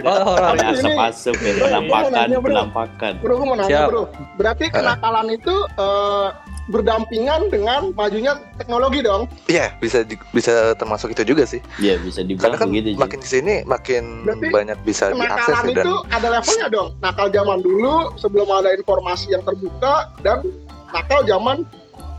[0.00, 0.48] Oh, horor.
[0.48, 3.12] Tapi ini- Asap-asap ya, Bro, penampakan, penampakan.
[3.18, 3.86] Gue mau nanya Siap.
[3.88, 4.02] bro.
[4.36, 6.26] Berarti kenakalan itu eh,
[6.62, 9.26] berdampingan dengan majunya teknologi dong.
[9.46, 11.58] Iya, bisa di- bisa termasuk itu juga sih.
[11.76, 12.88] Iya bisa Karena dibilang kan begitu.
[12.94, 16.88] Makin ke sini makin Berarti banyak bisa diakses ya, dan itu ada levelnya dong.
[16.98, 20.46] Nakal zaman dulu sebelum ada informasi yang terbuka dan
[20.88, 21.66] nakal zaman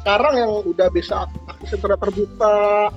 [0.04, 2.92] sekarang yang udah bisa akses internet terbuka,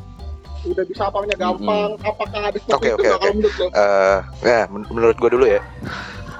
[0.67, 1.95] udah bisa apanya gampang.
[2.03, 3.11] Apakah ada seperti Oke, itu oke.
[3.13, 3.67] kalau menurut lo?
[3.71, 5.63] Eh, ya men- menurut gue dulu ya.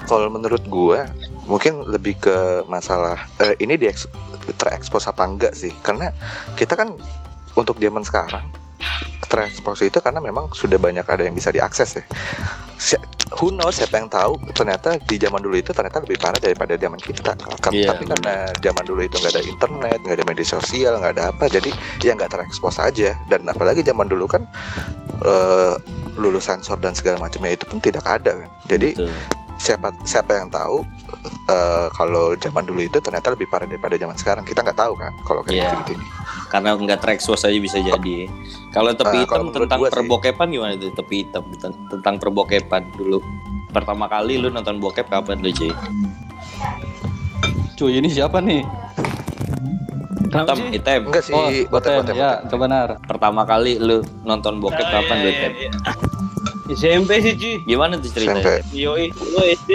[0.03, 0.99] Kalau menurut gue
[1.47, 3.87] mungkin lebih ke masalah eh, ini di
[4.55, 5.73] terekspos apa enggak sih?
[5.81, 6.13] Karena
[6.55, 6.93] kita kan
[7.57, 8.45] untuk zaman sekarang
[9.27, 12.03] terekspos itu karena memang sudah banyak ada yang bisa diakses ya.
[12.77, 13.01] Si-
[13.37, 16.95] Who knows siapa yang tahu ternyata di zaman dulu itu ternyata lebih parah daripada zaman
[16.95, 17.35] kita.
[17.69, 21.23] Iya, Tapi karena zaman dulu itu nggak ada internet, nggak ada media sosial, nggak ada
[21.35, 21.69] apa, jadi
[22.01, 23.19] ya nggak terekspos aja.
[23.27, 24.47] Dan apalagi zaman dulu kan
[25.27, 25.75] eh,
[26.15, 28.49] lulus sensor dan segala macamnya itu pun tidak ada kan.
[28.71, 29.11] Jadi Betul.
[29.57, 30.85] Siapa siapa yang tahu
[31.47, 35.11] eh, kalau zaman dulu itu ternyata lebih parah daripada zaman sekarang kita nggak tahu kan
[35.23, 35.71] kalau kayak Iya.
[35.81, 36.05] gitu ini
[36.47, 38.31] Karena nggak terekspos aja bisa jadi.
[38.71, 40.91] Kalau tepi Eh, hitam tentang gua sih- perbokepan gimana tuh?
[40.93, 43.19] Tepi hitam ten- tentang perbokepan dulu.
[43.67, 45.75] Pertama kali lu nonton bokep kapan lu cuy?
[47.75, 48.63] Cuy, ini siapa nih?
[50.25, 50.67] Kenapa Hitam, sih?
[50.71, 51.01] hitam.
[51.03, 51.95] enggak sih Oh, botem, Botem.
[52.01, 52.87] botem, Ya, kebenar.
[53.01, 55.53] Pertama kali lu nonton bokep kapan iya, lu iya, Tem?
[56.75, 57.55] SMP sih cuy.
[57.63, 58.63] Gimana tuh SMP ceritanya?
[58.75, 59.71] Yoi, gua SD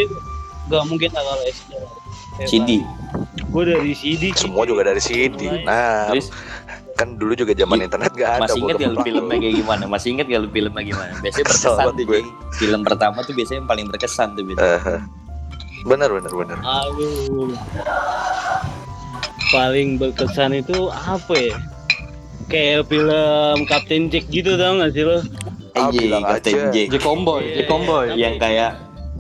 [0.71, 1.71] gak mungkin lah kalau SD.
[2.49, 2.71] CD.
[3.53, 4.33] Gue dari CD.
[4.33, 6.33] semua juga dari CD nah Terus
[6.97, 9.85] kan dulu juga zaman internet gak ada masih inget gak filmnya kayak gimana?
[9.85, 11.13] Masih inget gak lu filmnya gimana?
[11.21, 12.21] Biasanya berkesan tuh gue.
[12.57, 14.81] Film pertama tuh biasanya yang paling berkesan tuh biasanya.
[14.81, 15.01] Eh.
[15.83, 17.53] bener bener bener Aduh.
[19.53, 21.57] Paling berkesan itu apa ya?
[22.49, 25.21] Kayak film Captain Jack gitu tau gak sih lo?
[25.85, 26.53] Ah, aja.
[26.71, 26.89] Jack.
[26.89, 28.07] J Comboy, J Comboy.
[28.15, 28.73] Yang kayak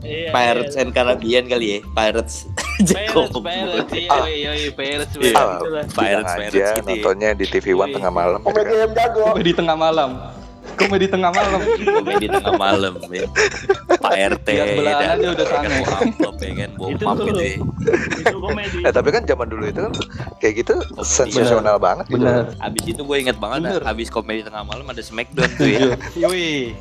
[0.02, 2.50] Iya, Pirates and Caribbean kali ya, Pirates.
[2.82, 3.38] Pirates, Combo.
[3.38, 4.26] Pirates, iya, Ah.
[4.26, 5.30] iya, iya, Pirates, Iya.
[5.32, 5.58] Ah, lah.
[5.62, 6.82] Pirates, bilang Pirates aja gitu ya.
[6.82, 7.96] nontonnya di TV One Iya.
[8.02, 9.22] tengah malam Komedi yang jago.
[10.72, 11.60] Komedi tengah malam.
[11.60, 11.92] Komedi tengah malam.
[12.00, 13.26] komedi tengah malam ya.
[13.98, 14.68] Pak RT dan
[15.14, 15.76] aja udah kan sange.
[15.78, 17.54] bawa amplop ya kan bawa Itu gitu ya.
[18.32, 18.78] Komedi.
[18.82, 19.92] Eh, tapi kan zaman dulu itu kan
[20.38, 22.22] kayak gitu sensasional banget gitu.
[22.22, 22.50] Bener.
[22.58, 23.82] Abis itu gue inget banget Bener.
[23.84, 25.86] abis komedi tengah malam ada Smackdown tuh ya.
[26.18, 26.74] Yoi.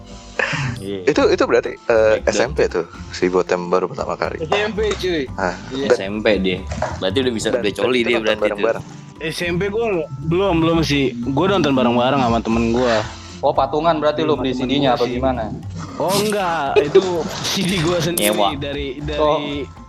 [0.81, 0.99] Iya.
[1.05, 2.31] Itu itu berarti eh, Backdown.
[2.31, 4.41] SMP tuh si Botem baru pertama kali.
[4.41, 5.23] SMP cuy.
[5.35, 6.57] Ah, dan- SMP dia.
[6.97, 8.45] Berarti udah bisa udah coli dia berarti tuh.
[8.49, 8.83] bareng-bareng.
[9.21, 9.85] SMP gue
[10.25, 11.13] belum belum sih.
[11.13, 12.95] Gue nonton bareng-bareng sama temen gue.
[13.41, 15.49] Oh, patungan berarti lu beli CD-nya atau gimana?
[15.97, 17.01] Oh enggak, itu
[17.51, 18.53] CD gue sendiri Nyewa.
[18.55, 19.17] dari dari.
[19.17, 19.41] Oh,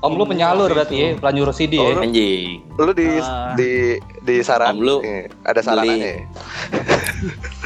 [0.03, 2.01] Om lu penyalur berarti ya, pelanjur CD Oh, ya.
[2.01, 2.65] Anjing.
[2.75, 3.53] Lu di Ah.
[3.53, 6.01] di di saran Om lu eh, ada saranannya.
[6.07, 6.19] ya?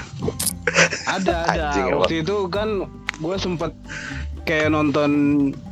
[1.09, 1.64] Ada ada.
[1.70, 2.01] Anjing, emang.
[2.03, 2.68] Waktu itu kan
[3.16, 3.72] gue sempet
[4.42, 5.11] kayak nonton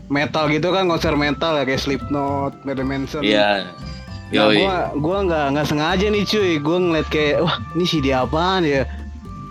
[0.09, 3.22] metal gitu kan konser metal ya kayak Slipknot, Marilyn Manson.
[3.22, 3.66] Iya.
[4.31, 4.57] Nah, Yoi.
[4.57, 8.83] gua gua nggak nggak sengaja nih cuy, gua ngeliat kayak wah ini CD apaan ya?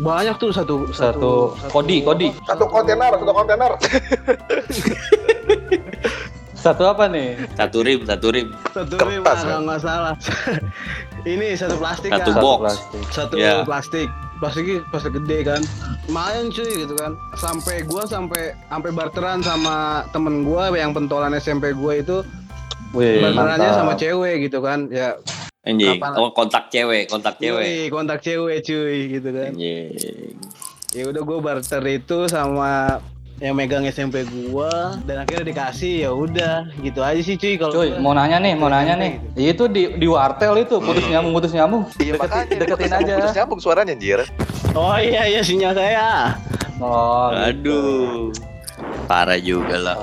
[0.03, 2.27] Banyak tuh satu Satu kodi, kodi.
[2.43, 3.71] Satu kontainer, satu kontainer.
[6.55, 7.35] Satu apa nih?
[7.53, 8.47] Satu rim, satu rim.
[8.71, 9.59] satu Kertas, rim kan?
[9.67, 10.15] nggak salah.
[11.27, 12.39] ini satu plastik Satu kan?
[12.39, 12.59] box.
[12.61, 13.01] plastik.
[13.11, 13.53] Satu Ya.
[13.63, 14.07] plastik.
[14.39, 15.61] Plastiknya plastik gede kan.
[16.07, 17.19] Lumayan cuy gitu kan.
[17.35, 19.75] Sampai gua sampai sampai barteran sama
[20.11, 22.23] temen gua yang pentolan SMP gua itu
[22.93, 23.79] Wih, barterannya mantap.
[23.79, 24.87] sama cewek gitu kan.
[24.87, 25.19] Ya
[25.63, 25.95] Anjing.
[25.95, 27.63] Kapan- Oh, kontak cewek, kontak cewek.
[27.63, 29.51] Yoi, kontak cewek cuy gitu kan.
[29.51, 30.35] Anjing.
[30.91, 33.01] ya udah gue barter itu sama
[33.39, 34.69] yang megang SMP gua
[35.01, 37.97] dan akhirnya dikasih ya udah gitu aja sih cuy kalau Cuy, gua.
[37.97, 39.17] mau nanya nih, mau nanya nih.
[39.35, 41.89] Itu di di wartel itu putus nyambung, putus nyambung.
[41.97, 43.13] Iya Deketin, makanya deketin putus- aja.
[43.17, 44.19] Putus nyambung suaranya anjir.
[44.71, 46.37] oh iya iya sinyal saya
[46.77, 47.79] Oh, gitu.
[49.03, 49.95] Parah juga lah.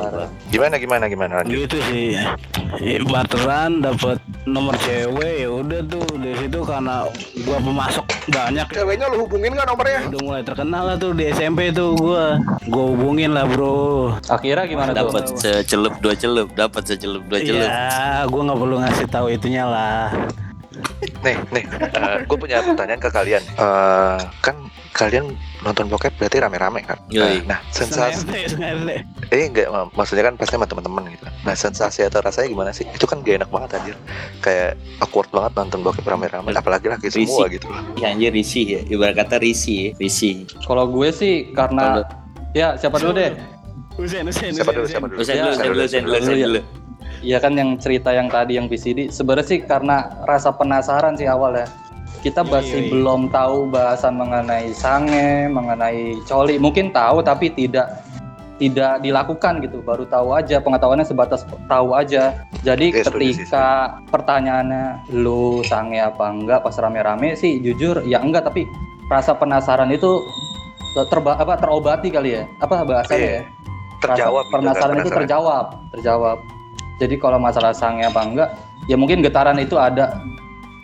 [0.49, 1.57] Gimana gimana gimana lanjut.
[1.59, 2.15] gitu sih
[2.79, 7.03] Ya, barteran dapat nomor cewek ya udah tuh dari situ karena
[7.43, 10.01] gua pemasok banyak Ceweknya lu hubungin nggak nomornya?
[10.07, 14.91] udah mulai terkenal lah tuh di SMP tuh gua gua hubungin lah bro Akhirnya gimana
[14.93, 15.11] tuh?
[15.11, 17.67] Dapat secelup dua celup, dapat secelup dua celup.
[17.67, 17.91] ya
[18.25, 20.15] gua nggak perlu ngasih tahu itunya lah
[21.01, 21.65] nih nih
[22.23, 24.57] gue punya pertanyaan ke kalian Eh, kan
[24.91, 27.41] kalian nonton bokep berarti rame-rame kan Yoi.
[27.43, 29.01] nah sensasi Sengaja.
[29.31, 32.85] eh enggak mak- maksudnya kan pasti sama teman-teman gitu nah sensasi atau rasanya gimana sih
[32.87, 33.97] itu kan gak enak banget anjir
[34.39, 37.47] kayak awkward banget nonton bokep rame-rame apalagi laki semua Risih.
[37.55, 38.81] gitu Ya anjir risih ya.
[38.87, 39.91] Ibarat kata risih ya.
[39.97, 40.49] Risih.
[40.61, 42.05] Kalau gue sih karena
[42.51, 43.33] ya siapa dulu deh?
[43.97, 46.25] Usen, usen, siapa dulu usen, siapa dulu Usen Ya, dulu, usen dulu, usen dulu, usen
[46.25, 46.47] dulu ya.
[46.47, 46.61] dulu.
[47.21, 51.53] Iya kan yang cerita yang tadi yang VCD sebenarnya sih karena rasa penasaran sih awal
[51.53, 51.69] ya.
[52.21, 52.91] Kita Yoi, masih yoi.
[52.93, 56.57] belum tahu bahasan mengenai sange, mengenai coli.
[56.57, 58.05] Mungkin tahu tapi tidak
[58.61, 59.81] tidak dilakukan gitu.
[59.81, 62.45] Baru tahu aja pengetahuannya sebatas tahu aja.
[62.61, 68.21] Jadi Iya, setuju sih, ketika pertanyaannya lu sange apa enggak pas rame-rame sih jujur ya
[68.21, 68.69] enggak tapi
[69.09, 70.21] rasa penasaran itu
[71.09, 72.45] terba apa terobati kali ya.
[72.61, 73.33] Apa bahasanya Iya.
[73.33, 73.45] ya?
[74.01, 76.39] terjawab Rasa gitu kan, penasaran itu terjawab terjawab
[77.01, 78.49] jadi kalau masalah sange apa enggak
[78.85, 80.21] ya mungkin getaran itu ada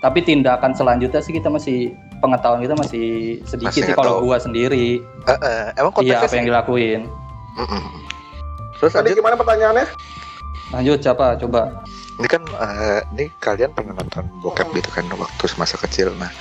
[0.01, 3.07] tapi tindakan selanjutnya sih kita masih pengetahuan kita masih
[3.45, 4.27] sedikit Masih sih kalau tahu.
[4.27, 7.01] gua sendiri Eh, eh, emang iya apa yang dilakuin
[7.55, 7.85] Mm-mm.
[8.77, 9.87] terus Tadi lanjut gimana pertanyaannya?
[10.69, 11.85] lanjut siapa coba
[12.17, 16.33] ini kan eh, ini kalian pernah nonton bokep gitu kan waktu masa kecil nah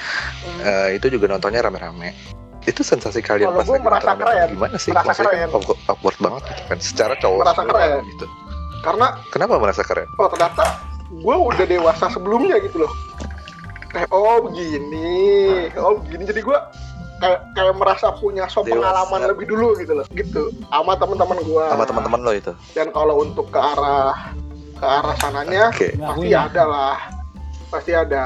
[0.62, 2.16] eh, itu juga nontonnya rame-rame
[2.64, 4.48] itu sensasi kalian Kalau pas lagi merasa keren.
[4.50, 5.40] gimana sih Merasa Maksudnya keren.
[5.46, 8.00] kan awkward- banget gitu kan secara cowok Merasa keren.
[8.10, 8.26] gitu
[8.84, 12.92] Karena kenapa merasa keren oh ternyata gue udah dewasa sebelumnya gitu loh.
[13.94, 16.24] Kayak oh begini, oh begini.
[16.28, 16.58] Jadi gue
[17.24, 18.76] kayak kayak merasa punya so Dewasa.
[18.76, 20.06] pengalaman lebih dulu gitu loh.
[20.12, 20.52] Gitu.
[20.68, 21.66] Sama teman-teman gue.
[21.72, 24.36] sama teman-teman lo itu Dan kalau untuk ke arah
[24.76, 26.98] ke arah sananya oke pasti ada lah.
[27.72, 28.26] Pasti ada.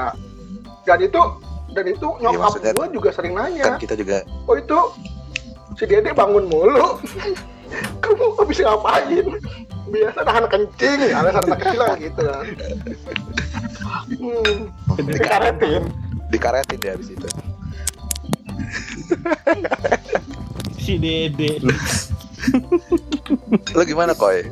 [0.82, 1.22] Dan itu
[1.70, 3.78] dan itu nyokap Iya, maksudnya gue juga sering kan nanya.
[3.78, 4.78] kita juga Oh itu
[5.78, 6.98] si Dede bangun mulu.
[8.02, 9.26] Kamu habis ngapain?
[9.90, 12.46] Biasa nahan kencing, alasan anak kecil lah gitu kan.
[14.10, 14.56] Hmm,
[14.96, 15.82] dikaretin.
[16.30, 17.26] dikaretin deh abis itu
[20.78, 21.58] Si Dede.
[23.74, 24.46] lo gimana koi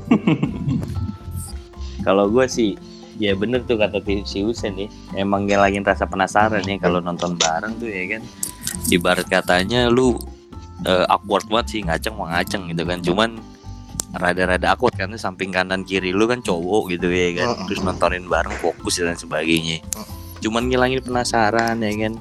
[2.02, 2.74] Kalau gue sih
[3.18, 4.90] ya bener tuh kata si Usen nih.
[5.14, 8.22] Emang ngilangin rasa penasaran nih kalau nonton bareng tuh ya kan.
[8.90, 10.18] Ibarat katanya lu
[10.86, 12.98] eh, awkward banget sih ngaceng mau ngaceng gitu kan.
[13.02, 13.30] Cuman
[14.14, 17.68] rada-rada awkward karena samping kanan kiri lu kan cowok gitu ya kan.
[17.68, 19.84] Terus nontonin bareng fokus dan sebagainya.
[20.38, 22.14] Cuman ngilangin penasaran ya kan.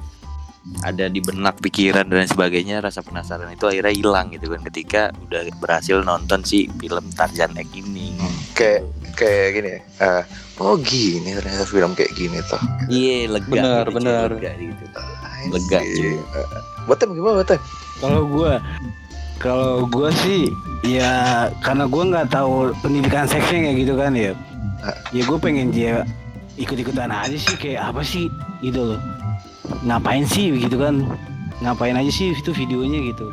[0.84, 5.48] Ada di benak pikiran dan sebagainya rasa penasaran itu akhirnya hilang gitu kan ketika udah
[5.64, 8.12] berhasil nonton si film Tarzan Egg ini.
[8.52, 8.84] kayak
[9.16, 10.22] kayak gini ya eh,
[10.58, 12.58] oh gini ternyata film kayak gini toh
[12.90, 14.28] Iya lega Bener, gitu, bener.
[14.34, 14.84] lega gitu.
[15.48, 16.14] Lega, cuy.
[16.84, 17.60] Batem gimana Batem?
[18.02, 18.52] Kalau gua
[19.38, 20.50] kalau gua sih
[20.82, 24.32] ya karena gua nggak tahu pendidikan seksnya kayak gitu kan ya.
[25.10, 26.06] Ya gue pengen dia
[26.54, 28.30] ikut-ikutan aja sih kayak apa sih
[28.62, 29.00] gitu loh.
[29.82, 31.02] Ngapain sih gitu kan?
[31.62, 33.26] Ngapain aja sih itu videonya gitu.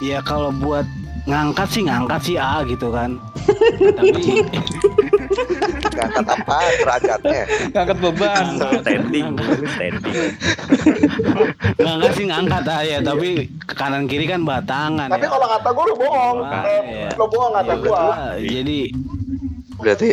[0.00, 0.84] Ya kalau buat
[1.28, 3.20] ngangkat sih ngangkat sih ah gitu kan.
[3.96, 4.44] Tapi
[5.96, 7.42] Ngangkat apa derajatnya?
[7.72, 8.44] ngangkat beban
[8.78, 9.26] Standing,
[9.66, 10.30] standing.
[11.76, 13.28] ngangkat sih ngangkat aja tapi
[13.58, 15.30] ke kanan kiri kan batangan Tapi ya.
[15.30, 17.08] kalau kata gue lu bohong, Ah, Eh, iya.
[17.12, 17.96] lu bohong kata Iya, gue.
[17.96, 18.78] Ah, jadi
[19.76, 20.08] Berarti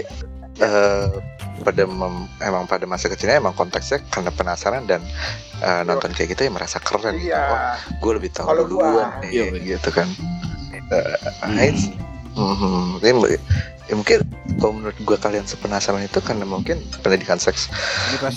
[0.56, 1.06] eh
[1.64, 5.00] pada mem- emang pada masa kecilnya emang konteksnya karena penasaran dan
[5.58, 7.32] eh, nonton kayak gitu ya merasa keren gitu.
[7.32, 7.44] Iya.
[7.46, 7.60] Oh,
[8.02, 10.08] gue lebih tahu Kalau duluan gua, iya, gitu kan.
[10.74, 11.16] Eh,
[11.50, 11.88] nice.
[12.34, 13.00] Mhm.
[13.00, 13.40] Ini mu- ya
[13.94, 14.20] mungkin
[14.60, 17.70] kalau menurut gue kalian sepenasaran itu karena mungkin pendidikan seks.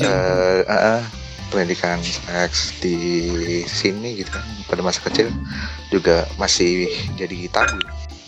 [0.01, 1.03] Eh, eh, eh,
[1.51, 2.97] pendidikan seks di
[3.65, 5.31] sini gitu kan pada masa kecil
[5.95, 7.79] juga masih jadi tabu.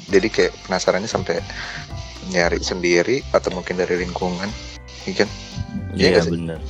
[0.08, 1.42] Jadi kayak penasarannya sampai
[2.32, 4.48] nyari sendiri atau mungkin dari lingkungan
[5.08, 5.28] iya kan?
[5.96, 6.60] Iya Iya bener.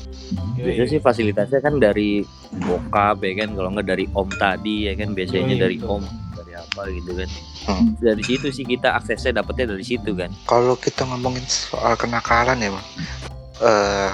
[0.59, 2.21] Biasanya sih fasilitasnya kan dari
[2.67, 5.95] bokap ya kan, kalau nggak dari om tadi ya kan, biasanya Yoi, dari betul.
[5.99, 6.03] om
[6.61, 7.29] apa gitu kan.
[7.65, 7.87] Hmm.
[7.97, 10.31] Dari situ sih kita aksesnya dapetnya dari situ kan.
[10.45, 12.87] kalau kita ngomongin soal kenakalan ya bang
[13.59, 14.11] eh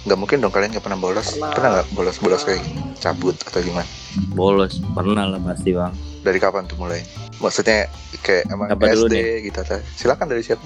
[0.00, 1.52] nggak mungkin dong kalian nggak pernah bolos Pernah.
[1.52, 3.84] pernah nggak bolos bolos kayak gini cabut atau gimana
[4.30, 5.92] Bolos pernah lah pasti bang.
[6.20, 7.04] dari kapan tuh mulai
[7.36, 7.86] maksudnya
[8.20, 10.64] kayak emang Apa dulu SD gitu atau silakan dari siapa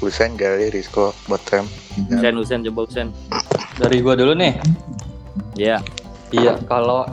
[0.00, 1.68] Husain Gali Rizko Botrem
[2.08, 3.08] Usen Usen coba Usen.
[3.76, 4.56] dari gua dulu nih
[5.54, 5.76] Ya.
[6.30, 7.04] Iya, kalau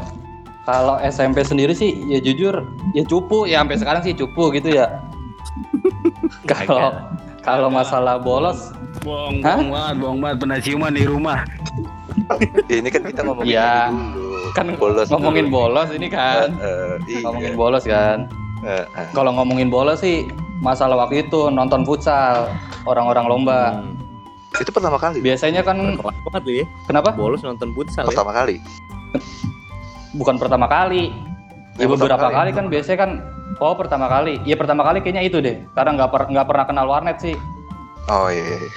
[0.67, 4.99] kalau SMP sendiri sih ya jujur ya cupu ya sampai sekarang sih cupu gitu ya.
[6.51, 6.91] Kalau
[7.39, 8.75] kalau masalah bolos
[9.07, 11.39] bohong bohong banget bohong banget pernah ciuman di rumah
[12.67, 15.55] ini kan kita ngomongin ini dulu kan bolos ngomongin dulu.
[15.55, 16.51] bolos ini kan.
[16.59, 17.23] Eh, iya.
[17.23, 18.27] Ngomongin bolos kan.
[18.67, 19.07] Eh, eh.
[19.15, 20.27] Kalau ngomongin bolos sih
[20.59, 22.51] masalah waktu itu nonton futsal
[22.83, 23.79] orang-orang lomba.
[23.79, 23.95] Hmm.
[24.59, 25.23] Itu pertama kali.
[25.23, 26.65] Biasanya kan banget ya.
[26.89, 27.13] kenapa?
[27.15, 28.11] Bolos nonton futsal ya.
[28.11, 28.59] Pertama kali.
[30.17, 31.13] Bukan pertama kali.
[31.77, 32.35] Ya Yang pertama beberapa kali.
[32.35, 33.11] kali kan biasanya kan
[33.61, 34.33] oh pertama kali.
[34.43, 35.55] Iya pertama kali kayaknya itu deh.
[35.77, 37.35] Karena nggak per- nggak pernah kenal warnet sih.
[38.09, 38.57] Oh iya.
[38.57, 38.69] iya.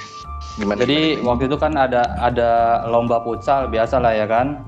[0.61, 0.79] Gimana?
[0.85, 1.27] Jadi gimana?
[1.33, 2.51] waktu itu kan ada ada
[2.93, 4.61] lomba futsal biasa lah ya kan.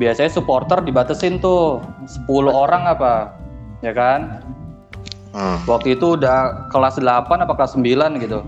[0.00, 1.78] Biasanya supporter dibatesin tuh
[2.26, 3.36] 10 orang apa.
[3.84, 4.42] Ya kan?
[5.32, 5.60] Hmm.
[5.64, 8.40] Waktu itu udah kelas 8 apa kelas 9 gitu.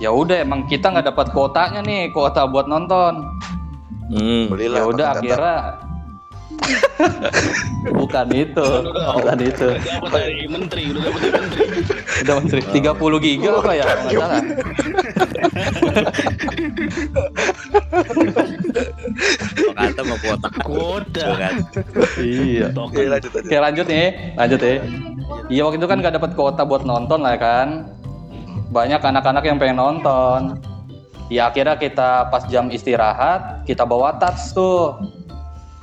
[0.00, 3.28] Ya udah emang kita nggak dapat kuotanya nih, kuota buat nonton.
[4.08, 4.48] Hmm.
[4.48, 4.78] Belilah.
[4.80, 5.56] Ya udah akhirnya
[8.00, 9.68] bukan itu, bukan itu.
[9.80, 11.64] Dapat dari menteri, udah dapat dari menteri.
[12.20, 13.84] Udah menteri 30 giga apa ya?
[13.86, 14.42] Kalau nggak salah.
[19.74, 20.48] Kata mau kuota.
[20.62, 21.26] Kuota.
[22.20, 22.66] Iya.
[22.76, 23.46] Oke, lanjut aja.
[23.46, 24.74] Oke lanjut nih, lanjut ya.
[25.50, 27.68] Iya waktu itu kan nggak dapat kuota buat nonton lah kan.
[28.70, 30.58] Banyak anak-anak yang pengen nonton.
[31.30, 34.98] Ya akhirnya kita pas jam istirahat kita bawa tas tuh.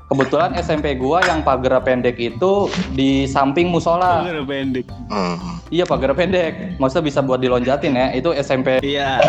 [0.08, 4.24] Kebetulan SMP gua yang pagar pendek itu di samping musola.
[4.24, 4.88] Udah pendek.
[5.12, 5.60] Hmm.
[5.68, 6.80] Iya pagar pendek.
[6.80, 8.16] Maksudnya bisa buat dilonjatin ya.
[8.16, 8.80] Itu SMP.
[8.80, 9.20] Iya.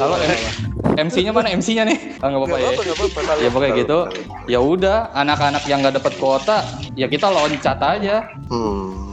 [0.00, 0.16] Halo
[0.96, 2.16] MC-nya mana MC-nya nih?
[2.24, 2.70] Ah, nggak apa-apa ya.
[3.44, 3.98] Ya pokoknya gitu.
[4.48, 6.64] Ya udah, anak-anak yang nggak dapat kuota,
[6.96, 8.24] ya kita loncat aja.
[8.48, 9.05] Hmm.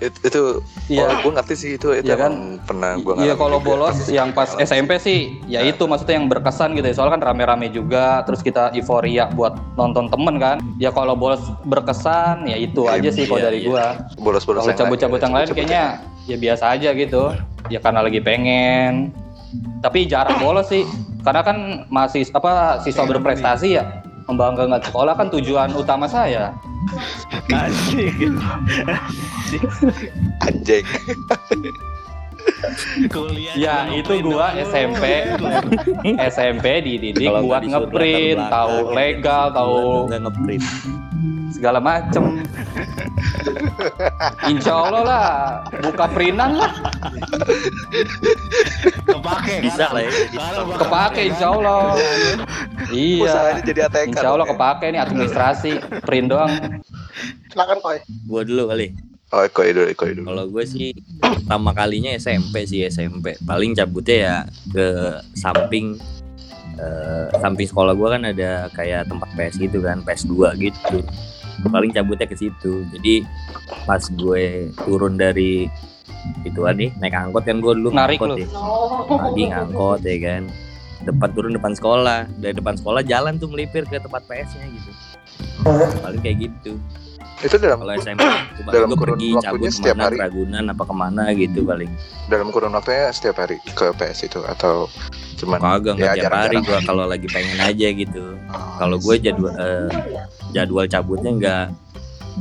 [0.00, 1.06] It, itu Iya.
[1.06, 2.58] oh, gue ngerti sih itu itu Iya kan?
[2.64, 6.86] pernah gue Iya kalau bolos yang pas SMP sih, ya itu maksudnya yang berkesan gitu
[6.88, 6.94] ya.
[6.96, 10.56] Soalnya kan rame-rame juga, terus kita euforia buat nonton temen kan.
[10.80, 13.68] Ya kalau bolos berkesan, ya itu Iya, aja sih kalau iya, dari iya.
[13.68, 13.86] gua.
[14.18, 15.84] bolos-bolos Kalau cabut-cabut yang lain kayaknya
[16.26, 17.22] ya biasa aja gitu.
[17.68, 19.12] Ya karena lagi pengen.
[19.84, 20.86] Tapi jarang bolos sih.
[21.20, 23.84] Karena kan masih apa siswa berprestasi ya.
[24.30, 26.54] Membanggakan sekolah kan tujuan utama saya.
[27.50, 28.30] Asik.
[30.46, 30.84] Anjing
[33.12, 33.54] Kuliah.
[33.56, 34.56] Ya itu gua.
[34.56, 35.28] SMP
[36.16, 40.64] SMP dididik buat ngeprint, tahu legal, tahu ngeprint.
[41.50, 42.40] segala macem.
[44.48, 45.28] Insya Allah lah,
[45.82, 46.72] buka printan lah,
[49.04, 49.54] Kepake.
[49.68, 49.92] Bisa sekarang.
[49.92, 50.10] lah ya.
[50.30, 51.80] Sekarang bakal kepake Insya Allah.
[52.00, 52.32] usahanya
[52.94, 56.52] Iya, jadi ATK Insya Allah kepake nih administrasi, print doang.
[57.52, 57.98] Silakan Koi.
[58.24, 59.09] Gua dulu kali.
[59.30, 63.38] Oh iko dulu iko dulu Kalau gue sih pertama kalinya SMP sih SMP.
[63.42, 64.36] Paling cabutnya ya
[64.70, 64.86] ke
[65.38, 65.98] samping
[66.78, 70.98] eh, samping sekolah gue kan ada kayak tempat PS gitu kan, PS 2 gitu.
[71.66, 72.86] Paling cabutnya ke situ.
[72.94, 73.22] Jadi
[73.86, 75.70] pas gue turun dari
[76.44, 78.44] itu nih naik angkot kan gue dulu Narik ngangkot lu.
[78.44, 78.48] ya.
[79.08, 80.42] Pagi ngangkot ya kan.
[81.00, 82.28] Depan turun depan sekolah.
[82.36, 84.90] Dari depan sekolah jalan tuh melipir ke tempat PS-nya gitu.
[86.04, 86.76] Paling kayak gitu.
[87.40, 88.20] Itu dalam Kalau SMP
[88.62, 90.16] Dalam kurun pergi waktunya cabut setiap ke mana hari?
[90.20, 91.90] Ragunan apa ke mana gitu paling.
[92.26, 94.86] dalam kurun waktunya setiap hari ke PS itu atau
[95.36, 98.24] cuman Kagak nggak ya, tiap hari gua kalau lagi pengen aja gitu.
[98.50, 99.88] Oh, Kalau gue jadwal eh,
[100.50, 101.64] jadwal cabutnya nggak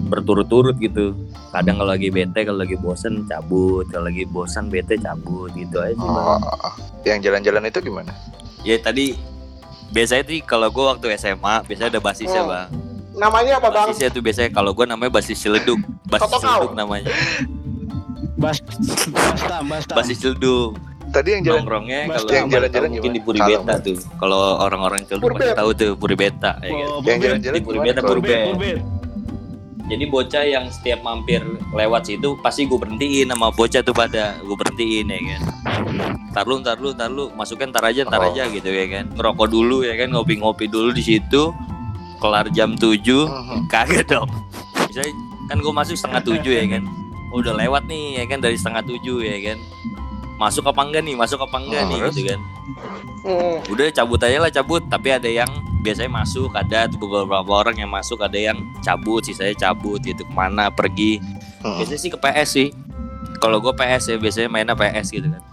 [0.05, 1.13] berturut-turut gitu.
[1.49, 5.93] Kadang kalau lagi bete, kalau lagi bosen cabut, kalau lagi bosan bete cabut gitu aja.
[5.93, 6.41] sih, Bang.
[6.41, 6.73] oh,
[7.03, 8.11] yang jalan-jalan itu gimana
[8.59, 9.15] Ya tadi
[9.89, 12.49] biasanya tuh kalau gue waktu SMA biasanya ada basisnya Oh.
[12.49, 12.69] bang.
[13.19, 13.87] Namanya apa bang?
[13.91, 17.11] Basisnya tuh biasanya kalau gue namanya basis celeduk, basis celeduk namanya,
[18.39, 18.63] Bas,
[19.11, 19.95] bastam, bastam.
[19.95, 20.79] basis celeduk.
[21.09, 23.97] tadi yang jalan Nongkrongnya kalau yang jalan-jalan mungkin di Puri Beta tuh.
[24.15, 26.51] Kalau orang-orang celeduk pasti tahu tuh Puri Beta.
[26.55, 26.77] ya kan?
[26.85, 27.19] Oh, yang Purbet.
[27.19, 27.99] jalan-jalan Di Puri Beta.
[27.99, 28.79] Purbet, Purbet.
[29.89, 31.41] Jadi bocah yang setiap mampir
[31.73, 35.41] lewat situ pasti gue berhentiin sama bocah tuh pada gue berhentiin ya kan.
[36.29, 38.29] Ntar lu, ntar lu, ntar lu, masukin ntar aja, ntar Oh.
[38.29, 39.09] aja gitu ya kan.
[39.09, 41.49] Ngerokok dulu ya kan, ngopi-ngopi dulu di situ.
[42.19, 43.59] Kelar jam 7 Mhm.
[43.67, 44.29] kagak dong.
[44.85, 45.13] Misalnya
[45.47, 46.83] kan gue masuk setengah tujuh ya kan.
[47.31, 49.57] Udah lewat nih ya kan dari setengah tujuh ya kan.
[50.35, 52.39] Masuk apa enggak nih, masuk apa enggak Oh, nih gitu kan.
[53.19, 53.57] Hmm.
[53.67, 57.91] Udah cabut aja lah cabut, tapi ada yang biasanya masuk, ada tuh beberapa orang yang
[57.91, 61.19] masuk, ada yang cabut, sisanya cabut gitu ke mana pergi.
[61.59, 61.83] Mhm.
[61.83, 62.67] Biasanya sih ke PS sih.
[63.39, 65.43] Kalau gue PS ya biasanya mainnya PS gitu kan.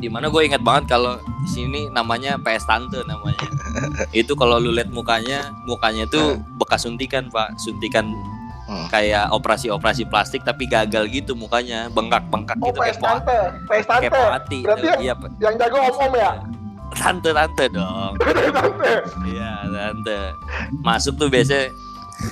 [0.00, 3.44] Di mana gue ingat banget kalau di sini namanya PS Tante namanya.
[4.16, 8.08] Itu kalau lu lihat mukanya, mukanya tuh bekas suntikan pak, suntikan
[8.64, 8.86] Hmm.
[8.86, 14.22] kayak operasi-operasi plastik tapi gagal gitu mukanya, bengkak-bengkak Oh gitu PS Tante, PS kayak Tante.
[14.30, 14.58] mati.
[14.62, 15.30] Berarti yang- Iya, Pak.
[15.36, 16.30] Yang jago om-om ya?
[16.92, 18.12] tante-tante dong.
[18.54, 18.92] Tante.
[19.26, 20.18] Iya, tante.
[20.80, 21.66] Masuk tuh biasa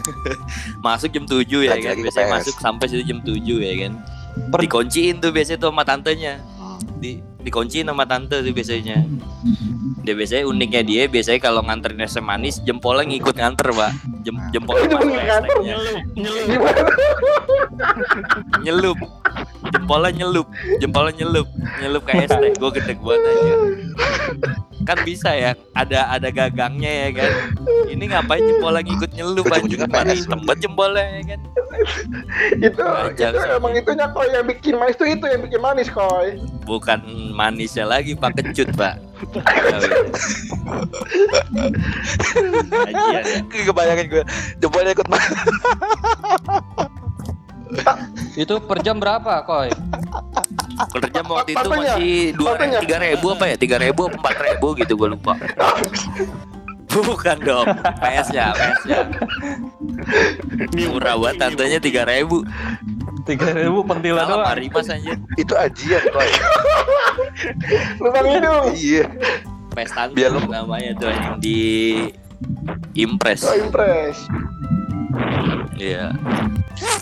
[0.87, 1.97] masuk jam 7 ya kan.
[1.97, 2.35] Biasanya PS.
[2.39, 3.93] masuk sampai situ jam 7 ya kan.
[4.51, 6.39] Per- Dikunciin tuh biasanya tuh sama tantenya.
[6.55, 6.79] Hmm.
[6.99, 7.19] Di
[7.49, 9.03] dikunciin sama tante tuh biasanya.
[10.05, 13.93] Dia biasanya uniknya dia biasanya kalau nganterin es manis jempolnya ngikut nganter, Pak.
[14.23, 15.77] Jem, jempolnya masuk nganter, hashtagnya.
[16.15, 16.89] Nyelup, nyelup.
[18.65, 18.99] Nyelup.
[19.73, 20.47] jempolnya nyelup
[20.81, 21.49] jempolnya nyelup
[21.83, 23.55] nyelup kayak es teh gue gedek banget aja
[24.87, 27.31] kan bisa ya ada ada gagangnya ya kan
[27.91, 31.41] ini ngapain jempolnya ngikut nyelup gimana PS tembet jempolnya ya kan
[32.59, 33.57] itu Wajar itu sih.
[33.59, 36.39] emang itunya koi yang bikin manis tuh itu yang bikin manis koi
[36.69, 37.01] bukan
[37.33, 38.37] manisnya lagi pak.
[38.37, 39.01] Kecut pak.
[42.87, 43.65] Ajian ya.
[43.65, 44.25] kebayangin gue
[44.61, 45.09] jempolnya ikut
[48.39, 49.73] Itu per jam berapa, Koy?
[50.79, 53.57] kerja waktu itu masih dua tiga ribu apa ya?
[53.59, 55.35] Tiga ribu apa empat ribu gitu gue lupa
[56.89, 57.67] bukan dong
[58.01, 59.01] PS nya PS nya
[60.89, 62.43] murah banget tantenya tiga ribu.
[63.23, 64.47] Tiga ribu pentila Salah doang.
[64.49, 66.31] Pak Rimas aja itu ajian koi
[68.01, 69.05] lubang hidung iya.
[69.77, 71.59] PS tanggung Biar lu- namanya tuh yang di
[72.95, 74.17] Impress so impress.
[75.75, 76.15] Iya.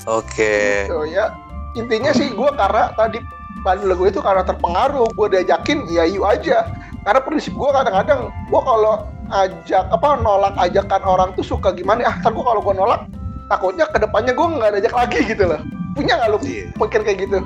[0.05, 0.85] Oke.
[0.89, 1.33] So ya
[1.77, 3.21] intinya sih gue karena tadi
[3.61, 6.65] bandel gue itu karena terpengaruh gue diajakin ya yuk aja
[7.07, 12.03] karena prinsip gue kadang-kadang gue kalau ajak apa nolak ajakan orang tuh suka gimana?
[12.03, 13.07] Ah ntar gue kalau gue nolak
[13.47, 15.61] takutnya ke depannya gue nggak diajak lagi gitu loh.
[15.95, 16.65] Punya nggak lu Iya.
[16.75, 17.39] pikir kayak gitu?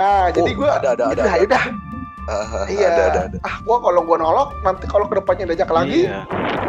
[0.00, 1.44] Ah jadi Oh, gue ada, ada, ada, udah ada.
[1.44, 1.64] udah.
[2.22, 2.86] Ah, iya.
[2.88, 3.36] ada ada ada.
[3.44, 6.24] Ah gue kalau gue nolak nanti kalau ke depannya diajak lagi Iya.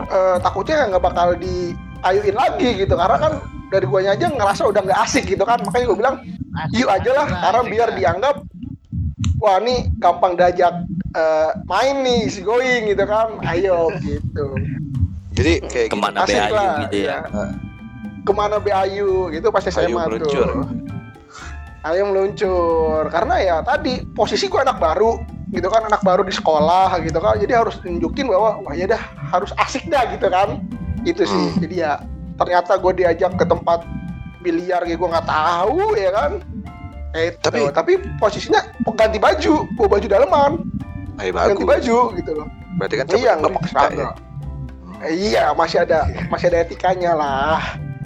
[0.06, 2.94] eh, takutnya nggak bakal diayuin lagi gitu.
[2.94, 3.34] Karena kan
[3.72, 5.64] dari guanya aja ngerasa udah nggak asik gitu kan.
[5.64, 6.16] Makanya gue bilang
[6.76, 8.36] yuk aja lah karena biar dianggap
[9.39, 10.72] wah ini gampang diajak
[11.14, 13.38] eh, main nih si going gitu kan.
[13.45, 14.45] Ayo gitu.
[15.34, 17.18] Jadi kayak gini, ke mana Asik BAyu lah, gitu ya?
[17.26, 17.45] ya.
[18.24, 19.97] ke mana BAyu gitu pasti saya tuh.
[19.97, 20.49] meluncur.
[21.84, 23.03] ayo meluncur.
[23.09, 25.89] Karena ya tadi posisi gue anak baru gitu kan.
[25.89, 27.36] Anak baru di sekolah gitu kan.
[27.38, 29.01] Jadi harus nunjukin bahwa wah ya dah
[29.34, 30.61] harus asik dah gitu kan.
[31.03, 31.36] Itu sih.
[31.36, 31.59] Hmm.
[31.59, 31.91] jadi ya
[32.39, 33.84] ternyata gue diajak ke tempat
[34.39, 36.32] biliar gitu gue nggak tahu ya kan.
[37.14, 38.61] Eh Tapi- tapi tapi posisinya
[38.95, 40.51] ganti baju bawa baju daleman
[41.18, 42.47] ganti bagus baju gitu loh.
[42.78, 44.14] Berarti kan iya nggak seragam
[45.03, 47.59] Eh, iya masih ada masih ada etikanya lah.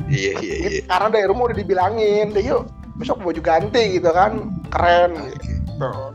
[0.09, 0.69] Iya iya iya.
[0.81, 0.89] Gitu.
[0.89, 2.65] karena dari rumah udah dibilangin deh yuk
[2.97, 4.49] besok baju ganti gitu kan.
[4.73, 5.13] Keren.
[5.13, 5.37] Oke.
[5.37, 5.55] gitu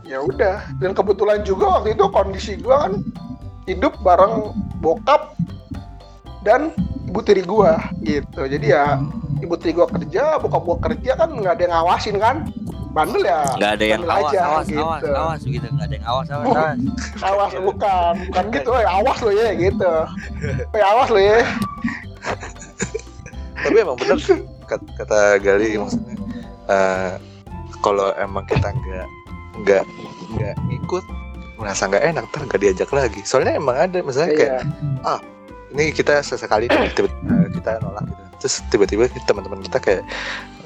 [0.03, 0.59] ya udah.
[0.83, 2.93] Dan kebetulan juga waktu itu kondisi gua kan
[3.63, 4.51] hidup bareng
[4.83, 5.39] bokap
[6.43, 6.75] dan
[7.07, 8.43] ibu tiri gua gitu.
[8.43, 8.99] Jadi ya
[9.39, 12.51] ibu tiri gua kerja bokap gua kerja kan nggak ada yang ngawasin kan
[12.93, 13.41] bandel ya?
[13.57, 14.81] Nggak ada yang awas aja, awas gitu.
[14.85, 15.65] awas awas gitu.
[15.67, 16.77] Nggak ada yang awas awas Bu- awas.
[17.25, 19.93] awas bukan bukan gitu eh awas lo ya gitu.
[20.77, 21.37] Eh awas lo ya.
[23.63, 24.39] Tapi emang bener sih
[24.69, 26.13] kata, Gali maksudnya
[26.71, 27.11] eh,
[27.83, 29.07] kalau emang kita nggak
[29.63, 29.83] nggak
[30.33, 31.03] nggak ikut
[31.59, 33.21] merasa nggak enak ntar nggak diajak lagi.
[33.25, 35.15] Soalnya emang ada misalnya kayak iya
[35.73, 40.03] ini kita sesekali nih, tiba eh, kita nolak gitu terus tiba-tiba teman-teman kita kayak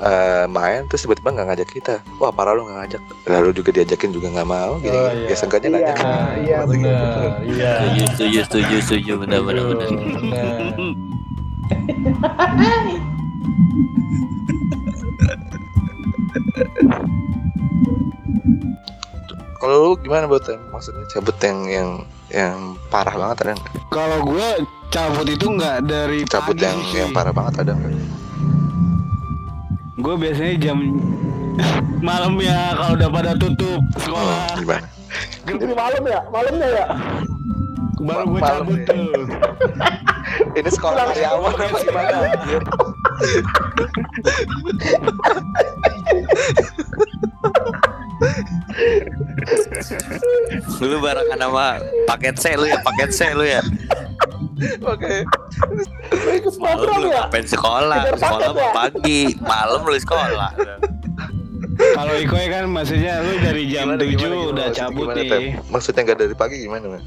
[0.01, 4.09] eh, main terus tiba-tiba nggak ngajak kita wah parah lu nggak ngajak lalu juga diajakin
[4.09, 5.21] juga nggak mau gini, Oh, gini.
[5.21, 5.29] iya.
[5.29, 5.93] ya seenggaknya Iya, nanya
[6.41, 7.29] iya, bener.
[7.45, 7.71] Iya.
[7.77, 9.87] setuju setuju setuju setuju benar benar benar
[19.57, 21.89] kalau lu gimana buat maksudnya cabut yang yang
[22.29, 22.57] yang
[22.87, 23.73] parah banget ada nggak?
[23.89, 24.47] Kalau gue
[24.87, 26.99] cabut itu nggak dari cabut pagi yang sih.
[27.03, 27.93] yang parah banget ada nggak?
[29.97, 30.77] Gue biasanya jam
[32.07, 34.41] malam ya kalau udah pada tutup sekolah.
[34.53, 34.87] Hmm, gimana?
[35.47, 36.19] Jadi malam ya?
[36.29, 36.85] Malamnya ya?
[37.97, 38.87] Baru gue malam cabut ya.
[38.93, 39.23] tuh.
[40.59, 42.17] ini sekolah dari awal apa gimana?
[50.81, 51.67] lu barengan sama
[52.09, 53.61] paket C lu ya paket C lu ya
[54.81, 55.15] oke
[56.33, 58.71] ikut malam ya ngapain sekolah sekolah ya?
[58.73, 60.51] pagi malam lu sekolah
[61.77, 64.49] Kalau Ikoy kan maksudnya lu dari jam Gimana, 7 gimana, gimana?
[64.49, 65.51] udah Maksudnya cabut gimana, nih.
[65.69, 67.01] Maksudnya nggak dari pagi gimana man?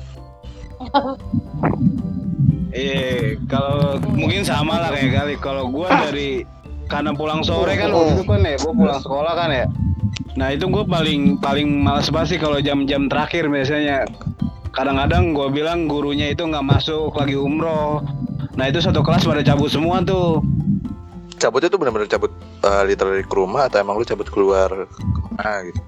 [2.70, 5.34] Iya, kalau mungkin sama lah kayak kali.
[5.42, 6.46] Kalau gua dari
[6.86, 9.66] karena pulang sore kan waktu itu kan ya, gua pulang sekolah kan ya.
[10.38, 14.06] Nah itu gua paling paling males banget sih kalau jam-jam terakhir biasanya.
[14.70, 18.02] Kadang-kadang gua bilang gurunya itu nggak masuk lagi umroh.
[18.54, 20.42] Nah itu satu kelas pada cabut semua tuh.
[21.40, 22.28] cabutnya tuh benar-benar cabut
[22.60, 25.80] uh, literally ke rumah atau emang lu cabut keluar ke mana gitu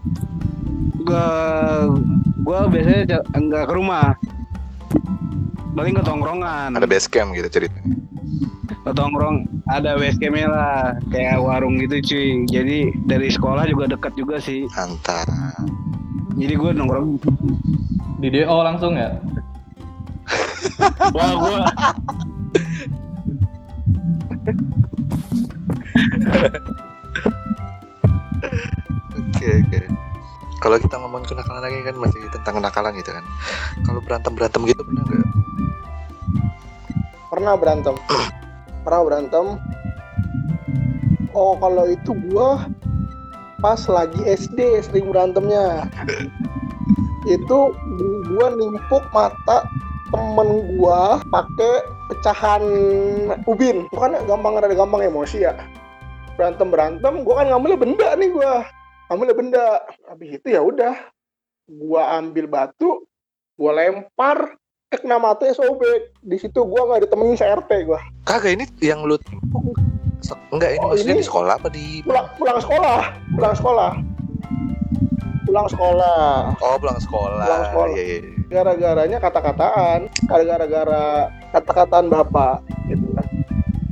[1.05, 1.29] Gua
[2.41, 4.17] gua biasanya ca- nggak ke rumah.
[5.73, 6.73] Paling ke tongkrongan.
[6.73, 7.97] ada base camp gitu ceritanya
[8.83, 10.77] Ketongkrong ada base campnya lah
[11.09, 15.23] kayak warung gitu cuy jadi dari sekolah juga dekat juga sih antar
[16.35, 17.17] jadi gue nongkrong
[18.23, 19.19] Di DO langsung ya?
[21.11, 21.59] wah gue
[29.19, 29.81] oke oke.
[30.63, 33.25] Kalau kita ngomong kenakalan lagi kan masih tentang kenakalan gitu kan.
[33.83, 35.29] Kalau berantem berantem gitu pernah nggak?
[37.27, 37.95] Pernah berantem.
[38.87, 39.47] Pernah berantem.
[41.35, 42.71] Oh kalau itu gua
[43.59, 45.91] pas lagi SD sering berantemnya
[47.25, 47.59] itu
[48.29, 49.67] gua nimpuk mata
[50.13, 51.75] temen gua pakai
[52.11, 52.63] pecahan
[53.47, 53.87] ubin.
[53.91, 55.55] Bukan gampang ada gampang emosi ya.
[56.37, 58.67] Berantem berantem gua kan ngambilnya benda nih gua.
[59.09, 59.67] Ngambilnya benda.
[60.09, 60.95] Habis itu ya udah
[61.69, 63.07] gua ambil batu
[63.57, 64.59] gua lempar
[64.93, 68.01] eh, kena matanya sobek di situ gua nggak ditemenin CRT gua.
[68.29, 69.17] Kagak ini yang lu
[70.53, 73.01] enggak ini Oh, maksudnya ini- di sekolah apa di pulang pulang sekolah
[73.35, 73.91] pulang sekolah
[75.53, 76.57] pulang sekolah.
[76.59, 77.93] Oh pulang sekolah, Pulang sekolah.
[77.93, 78.31] Iya, iya, iya.
[78.49, 80.01] gara-garanya kata-kataan.
[80.27, 81.05] Gara-gara
[81.53, 82.57] kata-kataan bapak
[82.89, 83.27] gitu kan.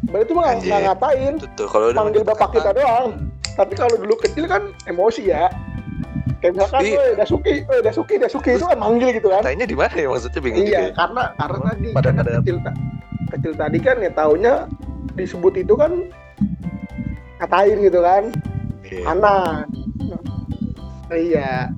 [0.08, 1.32] Berarti itu mah nggak- ngatain.
[1.54, 3.08] Tuh, kalau panggil bapak kata- kita doang.
[3.52, 5.52] Tapi kalau dulu kecil kan emosi ya.
[6.40, 6.96] Kayak misalkan Iya.
[6.96, 9.44] woi Dasuki woi Dasuki Dasuki itu kan manggil gitu kan.
[9.44, 10.08] katanya di mana ya?
[10.08, 10.92] Maksudnya bingung juga iya ya.
[10.96, 12.56] karena karena tadi Pada- karena pada- kecil
[13.30, 14.54] kecil tadi kan ya taunya
[15.12, 15.92] disebut itu kan
[17.38, 18.22] ngatain gitu kan.
[18.82, 19.04] Iya.
[19.06, 19.68] anak
[21.14, 21.70] iya.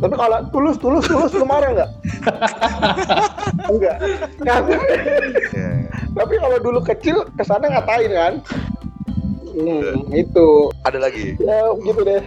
[0.00, 1.90] Tapi kalau tulus tulus tulus lu marah nggak.
[3.68, 3.96] Enggak
[4.42, 4.60] Nggak.
[5.52, 5.70] Iya.
[6.16, 8.34] tapi kalau dulu kecil ke sana ngatain kan?
[9.52, 10.72] Hmm, itu.
[10.88, 11.36] Ada lagi?
[11.36, 12.24] Ya gitu deh.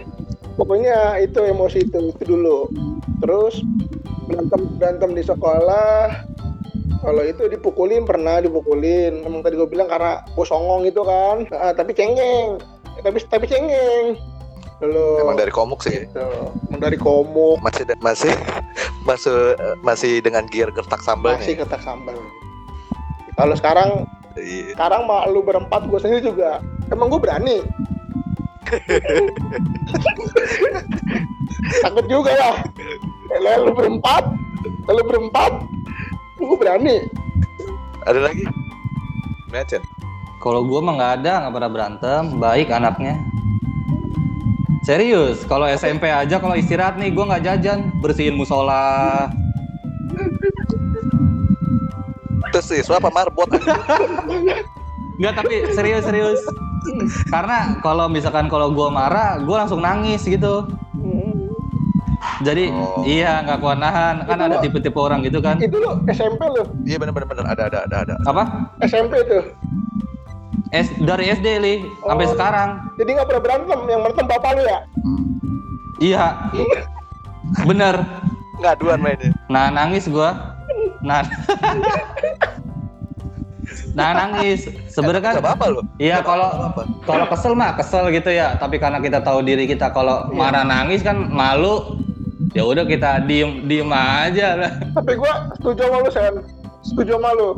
[0.54, 2.70] Pokoknya itu emosi itu itu dulu.
[3.18, 3.58] Terus
[4.30, 6.14] berantem berantem di sekolah.
[7.02, 9.26] Kalau itu dipukulin pernah dipukulin.
[9.26, 11.42] Emang tadi gue bilang karena gue songong gitu kan.
[11.50, 12.62] Ah, tapi cengeng.
[13.02, 14.14] Tapi tapi cengeng
[14.84, 16.04] dulu emang dari komuk sih.
[16.04, 16.28] Gitu.
[16.68, 17.56] emang dari komuk.
[17.64, 18.32] Masih masih
[19.08, 19.36] masih
[19.80, 22.16] masih dengan gear gertak sambal masih ketak sambal.
[23.34, 24.04] Kalau sekarang
[24.34, 24.74] Iya.
[24.74, 26.58] sekarang mah lu berempat gue sendiri juga.
[26.90, 27.62] Emang gue berani?
[31.84, 32.56] Takut juga lah
[33.30, 34.24] Kalau lu berempat
[34.90, 35.52] lu berempat
[36.42, 36.96] gue berani?
[38.04, 38.44] Ada lagi?
[39.54, 39.80] Macet.
[40.44, 43.16] Kalau gua mah nggak ada, nggak pernah berantem, baik anaknya.
[44.84, 49.32] Serius, kalau SMP aja kalau istirahat nih gua nggak jajan, bersihin musola.
[52.52, 53.50] terus sih apa marbot
[55.18, 56.38] Nggak tapi serius serius.
[57.32, 60.68] Karena kalau misalkan kalau gua marah, gua langsung nangis gitu.
[62.44, 63.00] Jadi Oh.
[63.08, 64.28] iya nggak kuat nahan.
[64.28, 65.56] Kan ada tipe-tipe orang gitu kan.
[65.64, 68.68] itu lu SMP lu iya bener ada ada ada ada Apa?
[68.84, 69.38] SMP itu
[70.74, 72.32] S dari SD li sampai Oh.
[72.34, 72.68] sekarang.
[72.98, 74.78] jadi nggak pernah berantem yang berantem bapak lu ya
[75.96, 76.24] Iya.
[77.62, 78.02] Bener.
[78.56, 80.58] ngaduan mainnya Nah nangis gua.
[81.00, 81.22] Nah.
[83.94, 84.66] nah nangis.
[84.90, 88.54] Sebenarnya kan nggak apa-apa loh Iya kalau apa kalau kesel mah kesel gitu ya.
[88.56, 91.98] Tapi karena kita tahu diri kita kalau marah nangis kan malu.
[92.52, 94.72] Ya udah kita diem diem aja lah.
[94.94, 96.34] tapi gue setuju sama lu Sen
[96.84, 97.48] setuju sama lu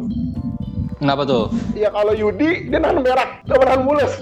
[0.97, 1.53] Kenapa tuh?
[1.77, 4.13] Ya kalau Yudi dia nahan berak, dia nahan mulus.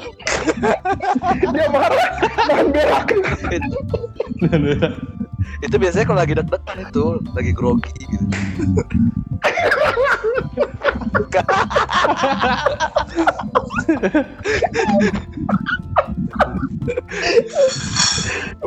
[1.54, 2.02] dia marah,
[2.50, 3.06] nahan berak.
[5.62, 8.24] itu biasanya kalau lagi deg-degan itu lagi grogi gitu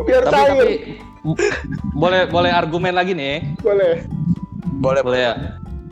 [0.07, 0.55] Biar Tapi, cair.
[0.55, 0.75] tapi
[1.91, 3.43] boleh boleh argumen lagi nih.
[3.59, 4.07] Boleh.
[4.79, 5.33] boleh Boleh ya.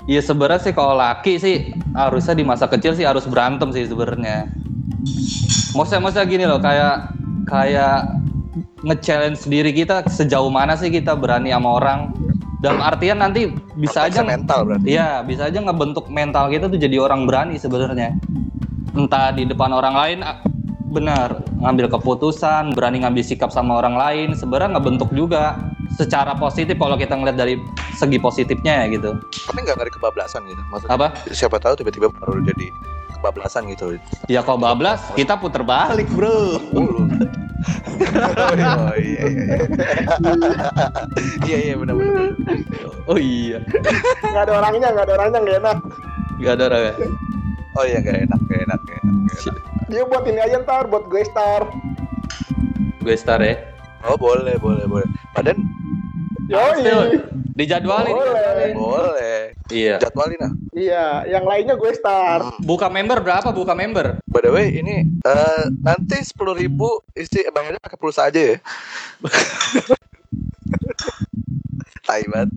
[0.06, 1.56] Iya sebenarnya sih kalau laki sih
[1.98, 4.54] harusnya di masa kecil sih harus berantem sih sebenarnya.
[5.74, 7.18] Maksudnya maksudnya gini loh kayak
[7.50, 8.22] kayak
[8.86, 12.00] nge-challenge diri kita sejauh mana sih kita berani sama orang.
[12.62, 16.98] Dalam artian nanti bisa aja mental berarti Iya, bisa aja ngebentuk mental kita tuh jadi
[17.02, 18.14] orang berani sebenarnya.
[18.96, 20.20] Entah di depan orang lain
[20.86, 25.58] benar ngambil keputusan, berani ngambil sikap sama orang lain, sebenarnya ngebentuk juga
[25.98, 27.56] secara positif kalau kita ngeliat dari
[27.96, 29.16] segi positifnya ya gitu.
[29.48, 31.08] tapi nggak ngeri kebablasan gitu maksudnya Apa?
[31.32, 32.68] siapa tahu tiba-tiba baru jadi
[33.16, 33.96] kebablasan gitu
[34.28, 36.60] Ya kalau bablas kita puter balik, Bro.
[37.66, 39.58] oh iya iya iya
[41.48, 42.30] iya iya benar benar
[43.10, 43.62] Oh iya.
[44.22, 45.78] Nggak ada orangnya, nggak ada orangnya, nggak enak.
[46.42, 46.94] Gak ada orang ya.
[47.76, 49.64] Oh iya gak enak gak enak gak enak, gak enak.
[49.86, 51.70] Dia buat ini aja ntar, buat gue star.
[53.00, 53.56] Gue star ya.
[54.06, 55.58] oh boleh boleh boleh Padan
[56.46, 57.18] Yoi.
[57.58, 58.14] Dijadwalin.
[58.14, 58.70] Boleh.
[58.78, 59.42] boleh
[59.74, 59.98] Iya.
[59.98, 62.54] jadwalin ah Iya, yang lainnya gue star.
[62.62, 63.50] Buka member berapa?
[63.50, 64.22] Buka member.
[64.30, 68.58] by the way ini eh, nanti sepuluh ribu isi bayarnya pakai pulsa aja ya
[72.06, 72.50] Tai banget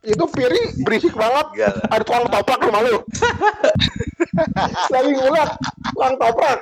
[0.00, 1.46] Itu piring berisik banget.
[1.60, 2.96] Gak Ada tukang toprak rumah lu.
[4.94, 5.50] Lagi ngulak,
[5.92, 6.60] tukang toprak.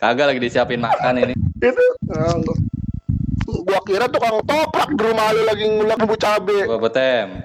[0.00, 1.34] Kagak lagi disiapin makan ini.
[1.64, 1.86] Itu.
[2.12, 2.36] Oh,
[3.64, 6.68] gua kira tukang toprak di rumah lu lagi ngulek bumbu cabe.
[6.68, 7.40] Gua betem.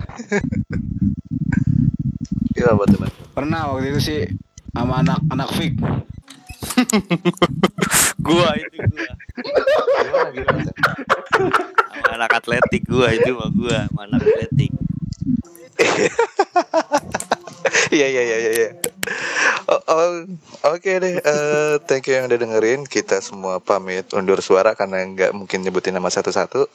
[2.52, 3.12] Gila buat teman.
[3.32, 4.22] Pernah waktu itu sih
[4.76, 5.80] sama anak anak Fik.
[8.20, 9.12] Gua itu gua.
[10.04, 10.72] Gimana gimana?
[12.16, 14.72] anak atletik gua itu mah gua anak atletik
[17.90, 18.52] Iya iya iya iya.
[18.54, 18.70] iya.
[20.66, 22.86] Oke deh, uh, thank you yang udah dengerin.
[22.86, 26.70] Kita semua pamit undur suara karena nggak mungkin nyebutin nama satu-satu.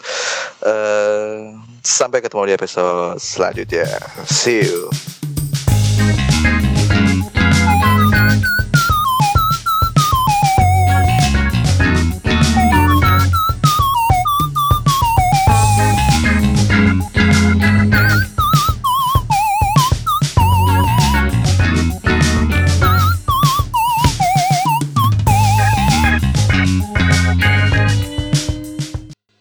[0.62, 3.86] Uh, sampai ketemu di episode selanjutnya.
[4.26, 4.90] See you.